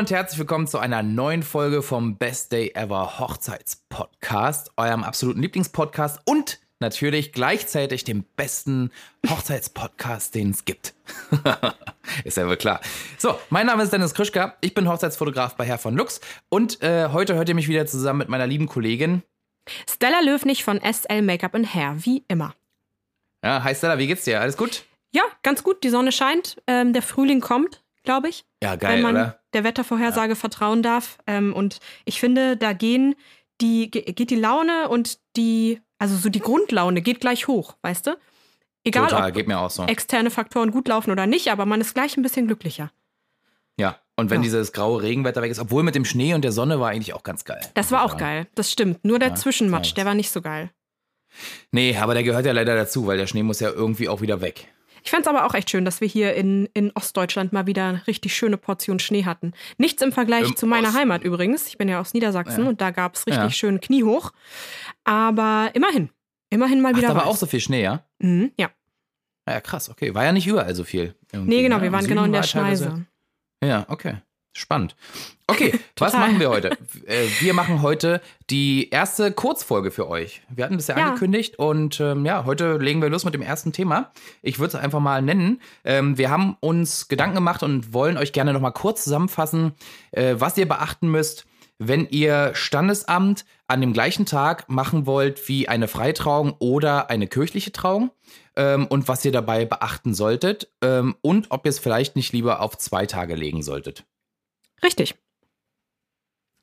Und 0.00 0.10
herzlich 0.10 0.38
willkommen 0.38 0.66
zu 0.66 0.78
einer 0.78 1.02
neuen 1.02 1.42
Folge 1.42 1.82
vom 1.82 2.16
Best 2.16 2.52
Day 2.52 2.72
Ever 2.74 3.18
Hochzeitspodcast, 3.18 4.70
eurem 4.78 5.04
absoluten 5.04 5.42
Lieblingspodcast 5.42 6.20
und 6.24 6.58
natürlich 6.78 7.34
gleichzeitig 7.34 8.04
dem 8.04 8.24
besten 8.34 8.92
Hochzeitspodcast, 9.28 10.34
den 10.34 10.52
es 10.52 10.64
gibt. 10.64 10.94
ist 12.24 12.38
ja 12.38 12.48
wohl 12.48 12.56
klar. 12.56 12.80
So, 13.18 13.38
mein 13.50 13.66
Name 13.66 13.82
ist 13.82 13.92
Dennis 13.92 14.14
Krischka, 14.14 14.56
ich 14.62 14.72
bin 14.72 14.88
Hochzeitsfotograf 14.88 15.56
bei 15.56 15.66
Herr 15.66 15.76
von 15.76 15.94
Lux 15.94 16.22
und 16.48 16.82
äh, 16.82 17.10
heute 17.12 17.34
hört 17.34 17.50
ihr 17.50 17.54
mich 17.54 17.68
wieder 17.68 17.84
zusammen 17.84 18.20
mit 18.20 18.30
meiner 18.30 18.46
lieben 18.46 18.68
Kollegin 18.68 19.22
Stella 19.86 20.20
Löwnig 20.20 20.64
von 20.64 20.80
SL 20.80 21.20
Make-up 21.20 21.54
Hair, 21.74 21.96
wie 22.06 22.24
immer. 22.26 22.54
Ja, 23.44 23.62
hi 23.62 23.74
Stella, 23.74 23.98
wie 23.98 24.06
geht's 24.06 24.24
dir? 24.24 24.40
Alles 24.40 24.56
gut? 24.56 24.82
Ja, 25.12 25.24
ganz 25.42 25.62
gut. 25.62 25.84
Die 25.84 25.90
Sonne 25.90 26.10
scheint. 26.10 26.56
Ähm, 26.66 26.94
der 26.94 27.02
Frühling 27.02 27.42
kommt, 27.42 27.82
glaube 28.02 28.30
ich. 28.30 28.46
Ja, 28.62 28.76
geil, 28.76 29.04
oder? 29.04 29.39
Der 29.52 29.64
Wettervorhersage 29.64 30.32
ja. 30.32 30.36
vertrauen 30.36 30.82
darf. 30.82 31.18
Ähm, 31.26 31.52
und 31.54 31.78
ich 32.04 32.20
finde, 32.20 32.56
da 32.56 32.72
gehen 32.72 33.14
die, 33.60 33.90
geht 33.90 34.30
die 34.30 34.36
Laune 34.36 34.88
und 34.88 35.18
die, 35.36 35.80
also 35.98 36.16
so 36.16 36.28
die 36.28 36.40
Grundlaune 36.40 37.02
geht 37.02 37.20
gleich 37.20 37.46
hoch, 37.48 37.76
weißt 37.82 38.06
du? 38.08 38.16
Egal, 38.84 39.08
Total, 39.08 39.28
ob 39.28 39.34
geht 39.34 39.46
mir 39.48 39.58
auch 39.58 39.68
so. 39.70 39.84
externe 39.84 40.30
Faktoren 40.30 40.70
gut 40.70 40.88
laufen 40.88 41.10
oder 41.10 41.26
nicht, 41.26 41.48
aber 41.52 41.66
man 41.66 41.80
ist 41.82 41.92
gleich 41.94 42.16
ein 42.16 42.22
bisschen 42.22 42.46
glücklicher. 42.46 42.90
Ja, 43.78 43.98
und 44.16 44.30
wenn 44.30 44.40
Ja. 44.40 44.44
dieses 44.44 44.72
graue 44.72 45.02
Regenwetter 45.02 45.42
weg 45.42 45.50
ist, 45.50 45.58
obwohl 45.58 45.82
mit 45.82 45.94
dem 45.94 46.04
Schnee 46.06 46.32
und 46.34 46.42
der 46.42 46.52
Sonne 46.52 46.80
war 46.80 46.90
eigentlich 46.90 47.12
auch 47.12 47.22
ganz 47.22 47.44
geil. 47.44 47.60
Das 47.74 47.92
war 47.92 48.02
auch 48.04 48.10
sagen. 48.10 48.20
geil, 48.20 48.46
das 48.54 48.70
stimmt. 48.72 49.04
Nur 49.04 49.18
der 49.18 49.30
Ja, 49.30 49.34
Zwischenmatsch, 49.34 49.88
ja. 49.90 49.94
der 49.96 50.06
war 50.06 50.14
nicht 50.14 50.30
so 50.30 50.40
geil. 50.40 50.70
Nee, 51.70 51.96
aber 51.96 52.14
der 52.14 52.22
gehört 52.22 52.46
ja 52.46 52.52
leider 52.52 52.74
dazu, 52.74 53.06
weil 53.06 53.18
der 53.18 53.26
Schnee 53.26 53.42
muss 53.42 53.60
ja 53.60 53.70
irgendwie 53.70 54.08
auch 54.08 54.20
wieder 54.20 54.40
weg. 54.40 54.68
Ich 55.04 55.10
fand 55.10 55.22
es 55.22 55.28
aber 55.28 55.44
auch 55.46 55.54
echt 55.54 55.70
schön, 55.70 55.84
dass 55.84 56.00
wir 56.00 56.08
hier 56.08 56.34
in, 56.34 56.68
in 56.74 56.90
Ostdeutschland 56.94 57.52
mal 57.52 57.66
wieder 57.66 57.86
eine 57.88 58.06
richtig 58.06 58.34
schöne 58.34 58.56
Portion 58.56 58.98
Schnee 58.98 59.24
hatten. 59.24 59.52
Nichts 59.78 60.02
im 60.02 60.12
Vergleich 60.12 60.48
Im 60.48 60.56
zu 60.56 60.66
meiner 60.66 60.88
Osten. 60.88 61.00
Heimat 61.00 61.22
übrigens. 61.24 61.66
Ich 61.68 61.78
bin 61.78 61.88
ja 61.88 62.00
aus 62.00 62.14
Niedersachsen 62.14 62.64
Ja. 62.64 62.68
und 62.68 62.80
da 62.80 62.90
gab 62.90 63.14
es 63.14 63.26
richtig 63.26 63.42
Ja. 63.44 63.50
schön 63.50 63.80
kniehoch. 63.80 64.32
Aber 65.04 65.70
immerhin, 65.74 66.10
immerhin 66.50 66.80
mal 66.80 66.92
Ach, 66.94 66.98
wieder 66.98 67.08
da 67.08 67.14
war 67.16 67.26
auch 67.26 67.36
so 67.36 67.46
viel 67.46 67.60
Schnee, 67.60 67.82
ja? 67.82 68.04
Mhm, 68.18 68.52
ja. 68.58 68.70
Ja, 69.48 69.54
ja, 69.54 69.60
krass, 69.60 69.88
okay. 69.88 70.14
War 70.14 70.24
ja 70.24 70.32
nicht 70.32 70.46
überall 70.46 70.74
so 70.74 70.84
viel. 70.84 71.14
irgendwie, 71.32 71.56
Nee, 71.56 71.62
genau, 71.62 71.76
ne? 71.76 71.82
wir 71.82 71.92
waren 71.92 72.06
genau 72.06 72.24
in 72.24 72.32
der 72.32 72.42
Schneise. 72.42 73.06
Ja, 73.64 73.84
okay. 73.88 74.16
Spannend. 74.60 74.94
Okay, 75.46 75.72
was 75.96 76.12
machen 76.12 76.38
wir 76.38 76.50
heute? 76.50 76.70
Äh, 77.06 77.26
Wir 77.40 77.54
machen 77.54 77.80
heute 77.80 78.20
die 78.50 78.90
erste 78.90 79.32
Kurzfolge 79.32 79.90
für 79.90 80.06
euch. 80.06 80.42
Wir 80.50 80.64
hatten 80.64 80.76
das 80.76 80.88
ja, 80.88 80.96
angekündigt 80.96 81.58
und 81.58 81.98
ähm, 81.98 82.26
ja, 82.26 82.44
heute 82.44 82.76
legen 82.76 83.00
wir 83.00 83.08
los 83.08 83.24
mit 83.24 83.32
dem 83.32 83.40
ersten 83.40 83.72
Thema. 83.72 84.12
Ich 84.42 84.58
würde 84.58 84.76
es 84.76 84.82
einfach 84.82 85.00
mal 85.00 85.22
nennen. 85.22 85.62
Ähm, 85.82 86.18
wir 86.18 86.28
haben 86.30 86.58
uns 86.60 87.08
Gedanken 87.08 87.36
gemacht 87.36 87.62
und 87.62 87.94
wollen 87.94 88.18
euch 88.18 88.32
gerne 88.32 88.52
noch 88.52 88.60
mal 88.60 88.70
kurz 88.70 89.02
zusammenfassen, 89.02 89.72
äh, 90.12 90.34
was 90.36 90.58
ihr 90.58 90.68
beachten 90.68 91.10
müsst, 91.10 91.46
wenn 91.78 92.06
ihr 92.10 92.50
Standesamt 92.54 93.46
an 93.66 93.80
dem 93.80 93.94
gleichen 93.94 94.26
Tag 94.26 94.68
machen 94.68 95.06
wollt 95.06 95.48
wie 95.48 95.68
eine 95.68 95.88
Freitrauung 95.88 96.54
oder 96.58 97.08
eine 97.08 97.26
kirchliche 97.28 97.72
Trauung 97.72 98.10
ähm, 98.56 98.86
und 98.86 99.08
was 99.08 99.24
ihr 99.24 99.32
dabei 99.32 99.64
beachten 99.64 100.12
solltet 100.12 100.68
ähm, 100.82 101.16
und 101.22 101.46
ob 101.50 101.64
ihr 101.64 101.70
es 101.70 101.78
vielleicht 101.78 102.14
nicht 102.14 102.34
lieber 102.34 102.60
auf 102.60 102.76
zwei 102.76 103.06
Tage 103.06 103.34
legen 103.34 103.62
solltet. 103.62 104.04
Richtig. 104.82 105.14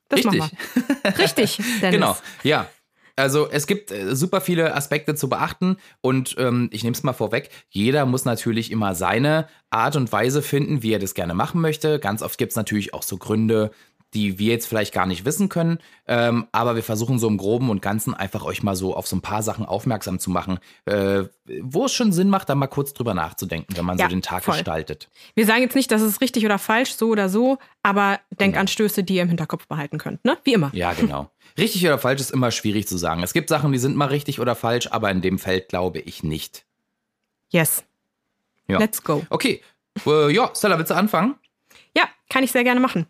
Das 0.09 0.19
Richtig. 0.19 0.39
machen 0.39 0.57
wir. 1.03 1.17
Richtig, 1.17 1.57
Dennis. 1.81 1.91
Genau, 1.91 2.17
ja. 2.44 2.69
Also 3.19 3.50
es 3.50 3.66
gibt 3.66 3.91
äh, 3.91 4.16
super 4.16 4.41
viele 4.41 4.75
Aspekte 4.75 5.16
zu 5.16 5.28
beachten 5.28 5.78
und 6.01 6.35
ähm, 6.38 6.69
ich 6.72 6.83
nehme 6.83 6.94
es 6.94 7.01
mal 7.01 7.13
vorweg, 7.13 7.50
jeder 7.69 8.05
muss 8.05 8.25
natürlich 8.25 8.72
immer 8.72 8.94
seine 8.94 9.47
Art 9.72 9.95
und 9.95 10.11
Weise 10.11 10.44
finden, 10.44 10.83
wie 10.83 10.94
er 10.94 11.00
das 11.00 11.16
gerne 11.16 11.33
machen 11.33 11.59
möchte. 11.59 12.00
Ganz 12.00 12.22
oft 12.22 12.38
gibt 12.38 12.51
es 12.51 12.55
natürlich 12.55 12.94
auch 12.94 13.01
so 13.01 13.17
Gründe, 13.17 13.72
die 14.13 14.40
wir 14.40 14.51
jetzt 14.53 14.68
vielleicht 14.68 14.94
gar 14.94 15.06
nicht 15.06 15.25
wissen 15.25 15.50
können, 15.50 15.79
ähm, 16.07 16.47
aber 16.53 16.75
wir 16.75 16.84
versuchen 16.84 17.19
so 17.19 17.28
im 17.28 17.38
Groben 17.38 17.69
und 17.69 17.81
Ganzen 17.81 18.13
einfach 18.13 18.44
euch 18.45 18.63
mal 18.63 18.75
so 18.75 18.95
auf 18.95 19.06
so 19.07 19.16
ein 19.18 19.22
paar 19.22 19.44
Sachen 19.44 19.66
aufmerksam 19.66 20.18
zu 20.19 20.29
machen, 20.29 20.59
äh, 20.85 21.25
wo 21.62 21.85
es 21.85 21.94
schon 21.94 22.12
Sinn 22.13 22.29
macht, 22.29 22.47
da 22.50 22.56
mal 22.56 22.67
kurz 22.67 22.94
drüber 22.94 23.13
nachzudenken, 23.13 23.75
wenn 23.75 23.85
man 23.85 23.97
Ja, 23.97 24.06
so 24.06 24.09
den 24.09 24.22
Tag 24.22 24.44
voll. 24.44 24.56
gestaltet. 24.56 25.09
Wir 25.35 25.46
sagen 25.46 25.62
jetzt 25.62 25.75
nicht, 25.75 25.91
dass 25.91 26.01
es 26.01 26.22
richtig 26.22 26.46
oder 26.46 26.57
falsch, 26.57 26.94
so 26.94 27.09
oder 27.09 27.28
so, 27.29 27.57
aber 27.84 28.19
Genau. 28.29 28.40
Denkanstöße, 28.40 29.03
die 29.03 29.16
ihr 29.16 29.23
im 29.23 29.28
Hinterkopf 29.28 29.67
behalten 29.67 29.97
könnt, 29.97 30.23
ne? 30.23 30.38
Wie 30.44 30.53
immer. 30.53 30.72
Ja, 30.73 30.94
genau. 30.94 31.29
Richtig 31.57 31.84
oder 31.85 31.97
falsch 31.97 32.22
ist 32.22 32.31
immer 32.31 32.51
schwierig 32.51 32.88
zu 32.88 32.97
sagen. 32.97 33.23
Es 33.23 33.34
gibt 33.34 33.50
Sachen, 33.50 33.72
die 33.72 33.79
sind 33.79 33.96
mal 33.96 34.06
richtig 34.09 34.40
oder 34.40 34.53
falsch, 34.53 34.88
aber 34.91 35.09
in 35.09 35.22
dem 35.22 35.40
Feld 35.40 35.69
glaube 35.69 35.97
ich 36.00 36.22
nicht. 36.22 36.66
Yes. 37.50 37.84
Ja. 38.67 38.78
Let's 38.78 39.03
go. 39.03 39.25
Okay. 39.31 39.62
Äh, 40.06 40.31
ja, 40.35 40.51
Stella, 40.56 40.78
willst 40.78 40.91
du 40.91 40.96
anfangen? 40.96 41.35
Kann 42.29 42.43
ich 42.43 42.51
sehr 42.51 42.63
gerne 42.63 42.79
machen. 42.79 43.07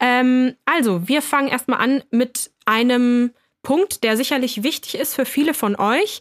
Ähm, 0.00 0.54
also, 0.64 1.08
wir 1.08 1.22
fangen 1.22 1.48
erstmal 1.48 1.80
an 1.80 2.02
mit 2.10 2.50
einem 2.64 3.32
Punkt, 3.62 4.04
der 4.04 4.16
sicherlich 4.16 4.62
wichtig 4.62 4.96
ist 4.96 5.14
für 5.14 5.24
viele 5.24 5.54
von 5.54 5.76
euch, 5.76 6.20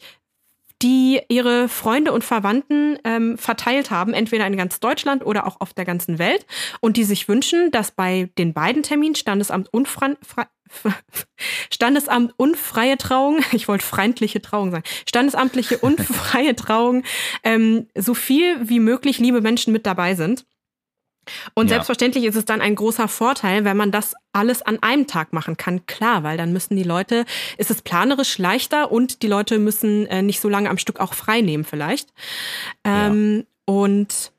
die 0.81 1.21
ihre 1.29 1.69
Freunde 1.69 2.11
und 2.11 2.23
Verwandten 2.23 2.97
ähm, 3.03 3.37
verteilt 3.37 3.91
haben, 3.91 4.13
entweder 4.13 4.47
in 4.47 4.57
ganz 4.57 4.79
Deutschland 4.79 5.23
oder 5.25 5.45
auch 5.45 5.61
auf 5.61 5.73
der 5.73 5.85
ganzen 5.85 6.17
Welt, 6.17 6.45
und 6.79 6.97
die 6.97 7.03
sich 7.03 7.27
wünschen, 7.27 7.71
dass 7.71 7.91
bei 7.91 8.29
den 8.37 8.53
beiden 8.53 8.83
Terminen 8.83 9.15
Standesamt 9.15 9.71
und 9.71 9.87
Standesamt 11.71 12.33
und 12.37 12.57
freie 12.57 12.97
Trauung, 12.97 13.41
ich 13.51 13.67
wollte 13.67 13.85
feindliche 13.85 14.41
Trauung 14.41 14.71
sagen, 14.71 14.83
standesamtliche 15.07 15.77
und 15.77 16.01
freie 16.01 16.55
Trauung, 16.55 17.03
ähm, 17.43 17.87
so 17.95 18.13
viel 18.13 18.57
wie 18.67 18.79
möglich 18.79 19.19
liebe 19.19 19.41
Menschen 19.41 19.73
mit 19.73 19.85
dabei 19.85 20.15
sind. 20.15 20.45
Und 21.53 21.67
Ja. 21.67 21.75
selbstverständlich 21.75 22.25
ist 22.25 22.35
es 22.35 22.45
dann 22.45 22.61
ein 22.61 22.75
großer 22.75 23.07
Vorteil, 23.07 23.63
wenn 23.65 23.77
man 23.77 23.91
das 23.91 24.13
alles 24.33 24.61
an 24.61 24.81
einem 24.81 25.07
Tag 25.07 25.33
machen 25.33 25.57
kann. 25.57 25.85
Klar, 25.85 26.23
weil 26.23 26.37
dann 26.37 26.53
müssen 26.53 26.75
die 26.75 26.83
Leute, 26.83 27.25
ist 27.57 27.71
es 27.71 27.81
planerisch 27.81 28.37
leichter 28.37 28.91
und 28.91 29.21
die 29.21 29.27
Leute 29.27 29.59
müssen 29.59 30.05
äh, 30.07 30.21
nicht 30.21 30.39
so 30.39 30.49
lange 30.49 30.69
am 30.69 30.77
Stück 30.77 30.99
auch 30.99 31.13
frei 31.13 31.41
nehmen 31.41 31.63
vielleicht. 31.63 32.09
Ähm, 32.83 33.45
Und 33.65 34.07
ja, 34.13 34.31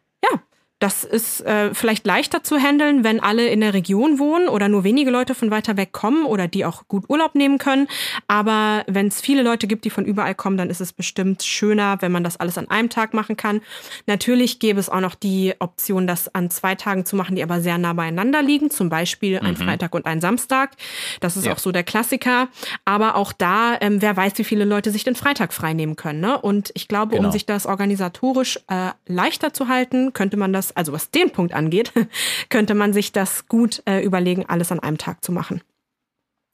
das 0.82 1.04
ist 1.04 1.41
äh, 1.47 1.72
vielleicht 1.75 2.06
leichter 2.06 2.43
zu 2.43 2.59
handeln, 2.59 3.04
wenn 3.04 3.20
alle 3.20 3.47
in 3.47 3.60
der 3.60 3.72
Region 3.72 4.19
wohnen 4.19 4.48
oder 4.48 4.69
nur 4.69 4.82
wenige 4.84 5.10
Leute 5.10 5.34
von 5.34 5.50
weiter 5.50 5.76
weg 5.76 5.93
kommen 5.93 6.25
oder 6.26 6.48
die 6.48 6.65
auch 6.65 6.88
gut 6.88 7.04
Urlaub 7.09 7.34
nehmen 7.34 7.59
können. 7.59 7.87
Aber 8.26 8.84
wenn 8.88 9.06
es 9.06 9.21
viele 9.21 9.42
Leute 9.42 9.66
gibt, 9.66 9.84
die 9.84 9.91
von 9.91 10.04
überall 10.04 10.34
kommen, 10.34 10.56
dann 10.56 10.71
ist 10.71 10.81
es 10.81 10.92
bestimmt 10.92 11.42
schöner, 11.44 11.98
wenn 12.00 12.10
man 12.10 12.25
das 12.25 12.37
alles 12.38 12.59
an 12.59 12.69
einem 12.71 12.88
Tag 12.91 13.15
machen 13.15 13.37
kann. 13.37 13.60
Natürlich 14.06 14.59
gäbe 14.59 14.81
es 14.81 14.88
auch 14.88 15.00
noch 15.00 15.15
die 15.15 15.54
Option, 15.60 16.06
das 16.06 16.34
an 16.34 16.50
zwei 16.50 16.75
Tagen 16.75 17.04
zu 17.04 17.15
machen, 17.16 17.37
die 17.37 17.42
aber 17.42 17.60
sehr 17.60 17.78
nah 17.78 17.92
beieinander 17.92 18.42
liegen. 18.42 18.71
Zum 18.71 18.88
Beispiel 18.88 19.38
ein 19.38 19.56
Freitag 19.56 19.94
und 19.94 20.06
ein 20.06 20.21
Samstag. 20.21 20.72
Das 21.21 21.37
ist 21.37 21.47
Ja. 21.47 21.53
auch 21.53 21.59
so 21.59 21.71
der 21.72 21.84
Klassiker. 21.84 22.48
Aber 22.84 23.15
auch 23.16 23.32
da, 23.32 23.76
ähm, 23.81 24.03
wer 24.03 24.16
weiß, 24.16 24.32
wie 24.37 24.44
viele 24.44 24.65
Leute 24.65 24.91
sich 24.91 25.04
den 25.04 25.15
Freitag 25.15 25.53
frei 25.53 25.75
nehmen 25.75 25.94
können. 25.97 26.21
Ne? 26.21 26.38
Und 26.41 26.71
ich 26.75 26.88
glaube, 26.88 27.15
Genau. 27.15 27.26
um 27.28 27.32
sich 27.32 27.47
das 27.47 27.66
organisatorisch 27.66 28.59
äh, 28.69 28.91
leichter 29.06 29.53
zu 29.53 29.69
halten, 29.69 30.12
könnte 30.12 30.37
man 30.37 30.53
das, 30.53 30.72
also 30.77 30.93
was 30.93 31.10
den 31.10 31.31
Punkt 31.31 31.55
angeht, 31.55 31.93
könnte 32.49 32.75
man 32.75 32.92
sich 32.92 33.13
das 33.13 33.48
gut 33.48 33.83
äh, 33.86 34.01
überlegen, 34.01 34.47
alles 34.48 34.72
an 34.72 34.80
einem 34.80 34.98
Tag 34.98 35.24
zu 35.24 35.33
machen. 35.33 35.63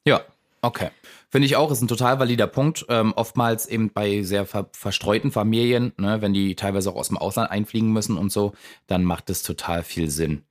Ja, 0.06 0.23
okay. 0.62 0.91
Finde 1.31 1.47
ich 1.47 1.56
auch, 1.56 1.70
ist 1.70 1.82
ein 1.82 1.88
total 1.88 2.19
valider 2.19 2.47
Punkt. 2.47 2.87
Ähm, 2.88 3.12
oftmals 3.15 3.67
eben 3.67 3.93
bei 3.93 4.23
sehr 4.23 4.47
ver 4.47 4.69
verstreuten 4.73 5.31
Familien, 5.31 5.93
ne, 5.99 6.23
wenn 6.23 6.32
die 6.32 6.55
teilweise 6.55 6.91
auch 6.91 6.97
aus 6.97 7.09
dem 7.09 7.19
Ausland 7.19 7.50
einfliegen 7.50 7.93
müssen 7.93 8.17
und 8.17 8.32
so, 8.32 8.53
dann 8.87 9.05
macht 9.05 9.29
es 9.29 9.43
total 9.43 9.82
viel 9.82 10.09
Sinn. 10.09 10.44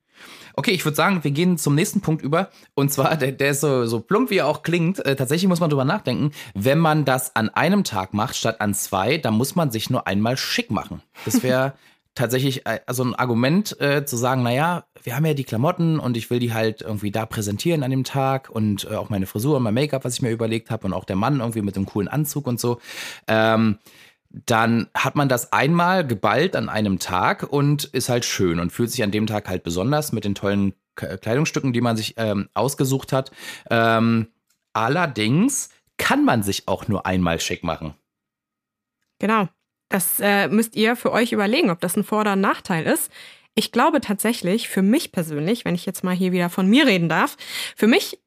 Okay, 0.56 0.72
ich 0.72 0.84
würde 0.86 0.96
sagen, 0.96 1.24
wir 1.24 1.32
gehen 1.32 1.58
zum 1.58 1.76
nächsten 1.76 2.02
Punkt 2.02 2.24
über. 2.24 2.50
Und 2.74 2.92
zwar, 2.92 3.16
der, 3.16 3.32
der 3.32 3.52
ist 3.52 3.62
so, 3.62 3.86
so 3.86 4.00
plump, 4.00 4.30
wie 4.30 4.38
er 4.38 4.48
auch 4.48 4.64
klingt. 4.64 5.04
Äh, 5.06 5.16
tatsächlich 5.16 5.48
muss 5.48 5.60
man 5.60 5.70
drüber 5.70 5.86
nachdenken. 5.86 6.32
Wenn 6.54 6.80
man 6.80 7.06
das 7.06 7.36
an 7.36 7.50
einem 7.50 7.84
Tag 7.84 8.14
macht, 8.14 8.36
statt 8.36 8.62
an 8.62 8.74
zwei, 8.74 9.18
dann 9.18 9.36
muss 9.36 9.56
man 9.56 9.72
sich 9.72 9.90
nur 9.90 10.08
einmal 10.08 10.38
schick 10.38 10.72
machen. 10.72 11.02
Das 11.26 11.44
wäre 11.44 11.74
tatsächlich 12.18 12.66
also 12.66 13.04
ein 13.04 13.16
Argument 13.16 13.80
äh, 13.80 14.06
zu 14.06 14.18
sagen, 14.18 14.44
naja, 14.44 14.86
wir 15.04 15.16
haben 15.16 15.26
ja 15.26 15.34
die 15.34 15.44
Klamotten 15.44 16.00
und 16.00 16.18
ich 16.18 16.30
will 16.30 16.40
die 16.40 16.54
halt 16.54 16.82
irgendwie 16.82 17.12
da 17.12 17.26
präsentieren 17.26 17.84
an 17.84 17.92
dem 17.92 18.04
Tag 18.04 18.50
und 18.50 18.86
äh, 18.90 18.96
auch 18.96 19.10
meine 19.10 19.26
Frisur 19.26 19.58
und 19.58 19.64
mein 19.64 19.74
Make-up, 19.74 20.04
was 20.04 20.16
ich 20.16 20.22
mir 20.22 20.32
überlegt 20.32 20.70
habe 20.70 20.88
und 20.88 20.94
auch 20.94 21.06
der 21.06 21.16
Mann 21.16 21.40
irgendwie 21.40 21.62
mit 21.62 21.76
einem 21.76 21.86
coolen 21.86 22.08
Anzug 22.08 22.48
und 22.48 22.60
so. 22.60 22.80
Ähm, 23.28 23.78
dann 24.30 24.88
hat 24.94 25.16
man 25.16 25.30
das 25.30 25.54
einmal 25.54 26.06
geballt 26.06 26.56
an 26.56 26.70
einem 26.70 27.00
Tag 27.00 27.44
und 27.44 27.86
ist 27.86 28.10
halt 28.10 28.26
schön 28.26 28.60
und 28.60 28.72
fühlt 28.72 28.92
sich 28.92 29.04
an 29.04 29.12
dem 29.12 29.28
Tag 29.28 29.48
halt 29.48 29.64
besonders 29.64 30.12
mit 30.12 30.26
den 30.26 30.36
tollen 30.36 30.74
Kleidungsstücken, 30.96 31.74
die 31.74 31.82
man 31.82 31.96
sich 31.96 32.16
ähm, 32.18 32.50
ausgesucht 32.54 33.14
hat. 33.14 33.32
Ähm, 33.70 34.28
allerdings 34.74 35.70
kann 35.98 36.26
man 36.26 36.44
sich 36.44 36.68
auch 36.68 36.88
nur 36.88 37.06
einmal 37.06 37.40
schick 37.40 37.64
machen. 37.64 37.94
Genau. 39.20 39.48
Das 39.90 40.20
äh, 40.20 40.48
müsst 40.50 40.76
ihr 40.76 40.96
für 40.96 41.12
euch 41.12 41.32
überlegen, 41.32 41.70
ob 41.70 41.80
das 41.80 41.96
ein 41.96 42.04
Vor- 42.04 42.22
oder 42.22 42.34
ein 42.34 42.42
Nachteil 42.42 42.86
ist. 42.86 43.12
Ich 43.56 43.72
glaube 43.72 44.02
tatsächlich, 44.02 44.70
für 44.70 44.82
mich 44.82 45.12
persönlich, 45.12 45.66
wenn 45.66 45.76
ich 45.76 45.86
jetzt 45.86 46.04
mal 46.04 46.16
hier 46.16 46.32
wieder 46.32 46.50
von 46.50 46.68
mir 46.68 46.86
reden 46.86 47.10
darf, 47.10 47.38
für 47.76 47.88
mich, 47.88 48.20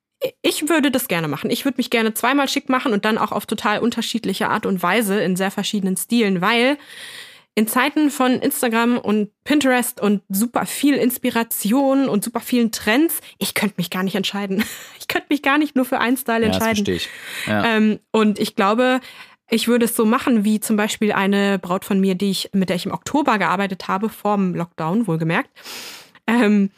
ich 0.42 0.68
würde 0.68 0.90
das 0.90 1.06
gerne 1.08 1.28
machen. 1.28 1.50
Ich 1.50 1.64
würde 1.64 1.76
mich 1.78 1.90
gerne 1.90 2.14
zweimal 2.14 2.48
schick 2.48 2.68
machen 2.68 2.92
und 2.92 3.04
dann 3.04 3.16
auch 3.18 3.30
auf 3.32 3.46
total 3.46 3.78
unterschiedliche 3.78 4.48
Art 4.48 4.66
und 4.66 4.82
Weise 4.82 5.20
in 5.20 5.36
sehr 5.36 5.50
verschiedenen 5.50 5.96
Stilen, 5.96 6.40
weil 6.40 6.78
in 7.56 7.66
Zeiten 7.66 8.10
von 8.10 8.32
Instagram 8.40 8.96
und 8.96 9.30
Pinterest 9.44 10.00
und 10.00 10.22
super 10.28 10.66
viel 10.66 10.94
Inspiration 10.94 12.08
und 12.08 12.24
super 12.24 12.40
vielen 12.40 12.70
Trends, 12.72 13.20
ich 13.38 13.54
könnte 13.54 13.74
mich 13.78 13.90
gar 13.90 14.02
nicht 14.02 14.14
entscheiden. 14.14 14.64
Ich 15.00 15.08
könnte 15.08 15.26
mich 15.30 15.42
gar 15.42 15.58
nicht 15.58 15.74
nur 15.74 15.84
für 15.84 15.98
einen 15.98 16.16
Style 16.16 16.42
Ja, 16.42 16.46
das 16.52 16.56
entscheiden. 16.58 16.76
verstehe 16.76 16.94
ich. 16.94 17.08
Ja. 17.48 17.64
Ähm, 17.76 17.98
und 18.12 18.38
ich 18.38 18.54
glaube, 18.54 19.00
ich 19.50 19.68
würde 19.68 19.84
es 19.84 19.96
so 19.96 20.06
machen, 20.06 20.44
wie 20.44 20.60
zum 20.60 20.76
Beispiel 20.76 21.12
eine 21.12 21.58
Braut 21.58 21.84
von 21.84 22.00
mir, 22.00 22.14
die 22.14 22.30
ich, 22.30 22.50
mit 22.52 22.68
der 22.68 22.76
ich 22.76 22.86
im 22.86 22.92
Oktober 22.92 23.38
gearbeitet 23.38 23.88
habe, 23.88 24.08
vor 24.08 24.36
dem 24.36 24.54
Lockdown, 24.54 25.06
wohlgemerkt. 25.06 25.50
Ähm, 26.26 26.70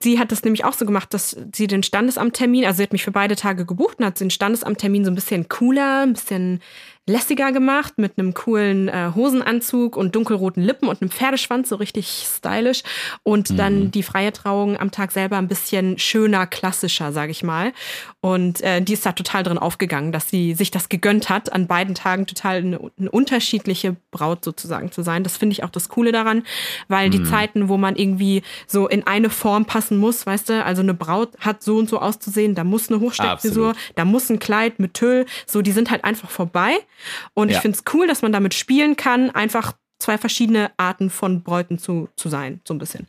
sie 0.00 0.20
hat 0.20 0.30
das 0.30 0.44
nämlich 0.44 0.64
auch 0.64 0.72
so 0.72 0.86
gemacht, 0.86 1.12
dass 1.12 1.36
sie 1.52 1.66
den 1.66 1.82
Standesamttermin, 1.82 2.64
also 2.64 2.76
sie 2.76 2.82
hat 2.84 2.92
mich 2.92 3.02
für 3.02 3.10
beide 3.10 3.34
Tage 3.34 3.66
gebucht 3.66 3.98
und 3.98 4.04
hat 4.04 4.20
den 4.20 4.30
Standesamttermin 4.30 5.04
so 5.04 5.10
ein 5.10 5.16
bisschen 5.16 5.48
cooler, 5.48 6.02
ein 6.02 6.12
bisschen 6.12 6.60
lässiger 7.08 7.50
gemacht, 7.52 7.94
mit 7.96 8.18
einem 8.18 8.34
coolen 8.34 8.88
äh, 8.88 9.10
Hosenanzug 9.14 9.96
und 9.96 10.14
dunkelroten 10.14 10.62
Lippen 10.62 10.88
und 10.88 11.02
einem 11.02 11.10
Pferdeschwanz, 11.10 11.68
so 11.68 11.76
richtig 11.76 12.26
stylisch. 12.26 12.82
Und 13.22 13.58
dann 13.58 13.90
die 13.90 14.02
freie 14.02 14.32
Trauung 14.32 14.78
am 14.78 14.90
Tag 14.90 15.10
selber 15.10 15.36
ein 15.36 15.48
bisschen 15.48 15.98
schöner, 15.98 16.46
klassischer, 16.46 17.12
sage 17.12 17.32
ich 17.32 17.42
mal. 17.42 17.72
Und 18.20 18.60
äh, 18.60 18.80
die 18.80 18.92
ist 18.92 19.04
da 19.04 19.12
total 19.12 19.42
drin 19.42 19.58
aufgegangen, 19.58 20.12
dass 20.12 20.28
sie 20.28 20.54
sich 20.54 20.70
das 20.70 20.88
gegönnt 20.88 21.30
hat, 21.30 21.52
an 21.52 21.66
beiden 21.66 21.94
Tagen 21.94 22.26
total 22.26 22.58
eine, 22.58 22.78
eine 22.98 23.10
unterschiedliche 23.10 23.96
Braut 24.10 24.44
sozusagen 24.44 24.92
zu 24.92 25.02
sein. 25.02 25.24
Das 25.24 25.36
finde 25.36 25.54
ich 25.54 25.64
auch 25.64 25.70
das 25.70 25.88
Coole 25.88 26.12
daran, 26.12 26.44
weil 26.88 27.10
die 27.10 27.22
Zeiten, 27.24 27.68
wo 27.68 27.76
man 27.76 27.96
irgendwie 27.96 28.42
so 28.66 28.88
in 28.88 29.06
eine 29.06 29.30
Form 29.30 29.64
passen 29.64 29.98
muss, 29.98 30.26
weißt 30.26 30.50
du, 30.50 30.64
also 30.64 30.82
eine 30.82 30.94
Braut 30.94 31.30
hat 31.40 31.62
so 31.62 31.78
und 31.78 31.88
so 31.88 31.98
auszusehen, 31.98 32.54
da 32.54 32.64
muss 32.64 32.88
eine 32.88 33.00
Hochsteckfrisur, 33.00 33.74
da 33.96 34.04
muss 34.04 34.30
ein 34.30 34.38
Kleid 34.38 34.78
mit 34.78 34.94
Tüll, 34.94 35.26
so 35.46 35.62
die 35.62 35.72
sind 35.72 35.90
halt 35.90 36.04
einfach 36.04 36.30
vorbei. 36.30 36.78
Und 37.34 37.48
ich 37.48 37.54
Ja. 37.56 37.60
finde 37.60 37.78
es 37.78 37.84
cool, 37.94 38.06
dass 38.06 38.22
man 38.22 38.32
damit 38.32 38.54
spielen 38.54 38.96
kann, 38.96 39.30
einfach 39.30 39.72
zwei 39.98 40.18
verschiedene 40.18 40.70
Arten 40.76 41.10
von 41.10 41.42
Bräuten 41.42 41.78
zu, 41.78 42.08
zu 42.16 42.28
sein, 42.28 42.60
so 42.66 42.74
ein 42.74 42.78
bisschen. 42.78 43.06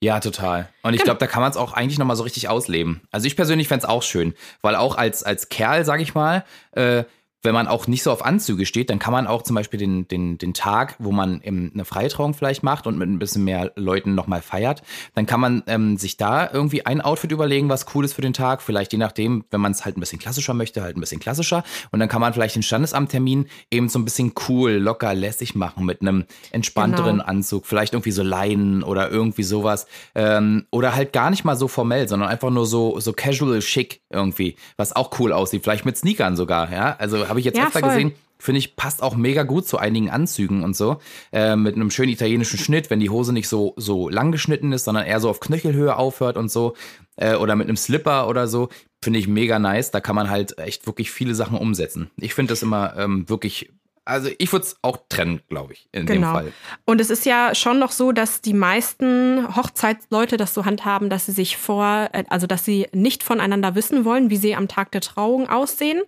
Ja, 0.00 0.20
total. 0.20 0.68
Und 0.82 0.94
ich 0.94 1.00
Genau. 1.00 1.06
glaube, 1.14 1.18
da 1.20 1.26
kann 1.26 1.42
man 1.42 1.50
es 1.50 1.56
auch 1.56 1.72
eigentlich 1.72 1.98
nochmal 1.98 2.14
so 2.16 2.22
richtig 2.22 2.48
ausleben. 2.48 3.00
Also 3.10 3.26
ich 3.26 3.34
persönlich 3.34 3.66
fände 3.66 3.84
es 3.84 3.88
auch 3.88 4.02
schön, 4.04 4.34
weil 4.62 4.76
auch 4.76 4.96
als, 4.96 5.24
als 5.24 5.48
Kerl, 5.48 5.84
sag 5.84 6.00
ich 6.00 6.14
mal, 6.14 6.44
äh, 6.72 7.02
wenn 7.42 7.54
man 7.54 7.68
auch 7.68 7.86
nicht 7.86 8.02
so 8.02 8.10
auf 8.10 8.24
Anzüge 8.24 8.66
steht, 8.66 8.90
dann 8.90 8.98
kann 8.98 9.12
man 9.12 9.26
auch 9.26 9.42
zum 9.42 9.54
Beispiel 9.54 9.78
den, 9.78 10.08
den, 10.08 10.38
den 10.38 10.54
Tag, 10.54 10.96
wo 10.98 11.12
man 11.12 11.40
eben 11.42 11.70
eine 11.74 11.84
Freitrauung 11.84 12.34
vielleicht 12.34 12.62
macht 12.62 12.86
und 12.86 12.98
mit 12.98 13.08
ein 13.08 13.18
bisschen 13.18 13.44
mehr 13.44 13.72
Leuten 13.76 14.14
nochmal 14.14 14.42
feiert, 14.42 14.82
dann 15.14 15.26
kann 15.26 15.40
man 15.40 15.62
ähm, 15.66 15.96
sich 15.98 16.16
da 16.16 16.50
irgendwie 16.50 16.86
ein 16.86 17.00
Outfit 17.00 17.32
überlegen, 17.32 17.68
was 17.68 17.86
cool 17.94 18.04
ist 18.04 18.14
für 18.14 18.22
den 18.22 18.32
Tag. 18.32 18.62
Vielleicht 18.62 18.92
je 18.92 18.98
nachdem, 18.98 19.44
wenn 19.50 19.60
man 19.60 19.72
es 19.72 19.84
halt 19.84 19.96
ein 19.96 20.00
bisschen 20.00 20.18
klassischer 20.18 20.54
möchte, 20.54 20.82
halt 20.82 20.96
ein 20.96 21.00
bisschen 21.00 21.20
klassischer. 21.20 21.64
Und 21.90 22.00
dann 22.00 22.08
kann 22.08 22.20
man 22.20 22.32
vielleicht 22.32 22.56
den 22.56 22.62
Standesamttermin 22.62 23.46
eben 23.70 23.88
so 23.88 23.98
ein 23.98 24.04
bisschen 24.04 24.32
cool, 24.48 24.72
locker, 24.72 25.14
lässig 25.14 25.54
machen 25.54 25.84
mit 25.84 26.00
einem 26.00 26.24
entspannteren 26.50 27.18
Genau. 27.18 27.24
Anzug, 27.24 27.66
vielleicht 27.66 27.94
irgendwie 27.94 28.12
so 28.12 28.22
Leinen 28.22 28.82
oder 28.82 29.10
irgendwie 29.10 29.42
sowas. 29.42 29.86
Ähm, 30.14 30.66
oder 30.70 30.94
halt 30.94 31.12
gar 31.12 31.30
nicht 31.30 31.44
mal 31.44 31.56
so 31.56 31.68
formell, 31.68 32.08
sondern 32.08 32.28
einfach 32.28 32.50
nur 32.50 32.66
so, 32.66 33.00
so 33.00 33.12
casual 33.12 33.60
schick 33.62 34.02
irgendwie, 34.10 34.56
was 34.76 34.94
auch 34.94 35.18
cool 35.18 35.32
aussieht. 35.32 35.62
Vielleicht 35.64 35.84
mit 35.84 35.96
Sneakern 35.96 36.36
sogar, 36.36 36.72
ja. 36.72 36.96
Also 36.98 37.27
habe 37.28 37.40
ich 37.40 37.46
jetzt 37.46 37.56
Ja, 37.58 37.66
öfter 37.66 37.80
voll. 37.80 37.88
gesehen. 37.90 38.12
Finde 38.40 38.60
ich, 38.60 38.76
passt 38.76 39.02
auch 39.02 39.16
mega 39.16 39.42
gut 39.42 39.66
zu 39.66 39.78
einigen 39.78 40.10
Anzügen 40.10 40.62
und 40.62 40.76
so. 40.76 40.98
Äh, 41.32 41.56
mit 41.56 41.74
einem 41.74 41.90
schönen 41.90 42.12
italienischen 42.12 42.56
Schnitt, 42.58 42.88
wenn 42.88 43.00
die 43.00 43.10
Hose 43.10 43.32
nicht 43.32 43.48
so, 43.48 43.74
so 43.76 44.08
lang 44.08 44.30
geschnitten 44.30 44.72
ist, 44.72 44.84
sondern 44.84 45.06
eher 45.06 45.18
so 45.18 45.28
auf 45.28 45.40
Knöchelhöhe 45.40 45.96
aufhört 45.96 46.36
und 46.36 46.48
so. 46.48 46.74
Äh, 47.16 47.34
oder 47.34 47.56
mit 47.56 47.66
einem 47.66 47.76
Slipper 47.76 48.28
oder 48.28 48.46
so. 48.46 48.68
Finde 49.02 49.18
ich 49.18 49.26
mega 49.26 49.58
nice. 49.58 49.90
Da 49.90 50.00
kann 50.00 50.14
man 50.14 50.30
halt 50.30 50.56
echt 50.58 50.86
wirklich 50.86 51.10
viele 51.10 51.34
Sachen 51.34 51.58
umsetzen. 51.58 52.10
Ich 52.16 52.32
finde 52.34 52.52
das 52.52 52.62
immer 52.62 52.96
ähm, 52.96 53.28
wirklich. 53.28 53.72
Also 54.08 54.30
ich 54.38 54.50
würde 54.52 54.64
es 54.64 54.76
auch 54.80 54.96
trennen, 55.10 55.42
glaube 55.50 55.74
ich, 55.74 55.86
in 55.92 56.06
dem 56.06 56.16
Genau. 56.22 56.32
Fall. 56.32 56.52
Und 56.86 56.98
es 57.00 57.10
ist 57.10 57.26
ja 57.26 57.54
schon 57.54 57.78
noch 57.78 57.92
so, 57.92 58.12
dass 58.12 58.40
die 58.40 58.54
meisten 58.54 59.54
Hochzeitsleute 59.54 60.38
das 60.38 60.54
so 60.54 60.64
handhaben, 60.64 61.10
dass 61.10 61.26
sie 61.26 61.32
sich 61.32 61.58
vor, 61.58 62.08
äh, 62.12 62.24
also 62.28 62.46
dass 62.46 62.64
sie 62.64 62.88
nicht 62.92 63.22
voneinander 63.22 63.74
wissen 63.74 64.06
wollen, 64.06 64.30
wie 64.30 64.38
sie 64.38 64.54
am 64.56 64.66
Tag 64.66 64.92
der 64.92 65.02
Trauung 65.02 65.48
aussehen. 65.50 66.00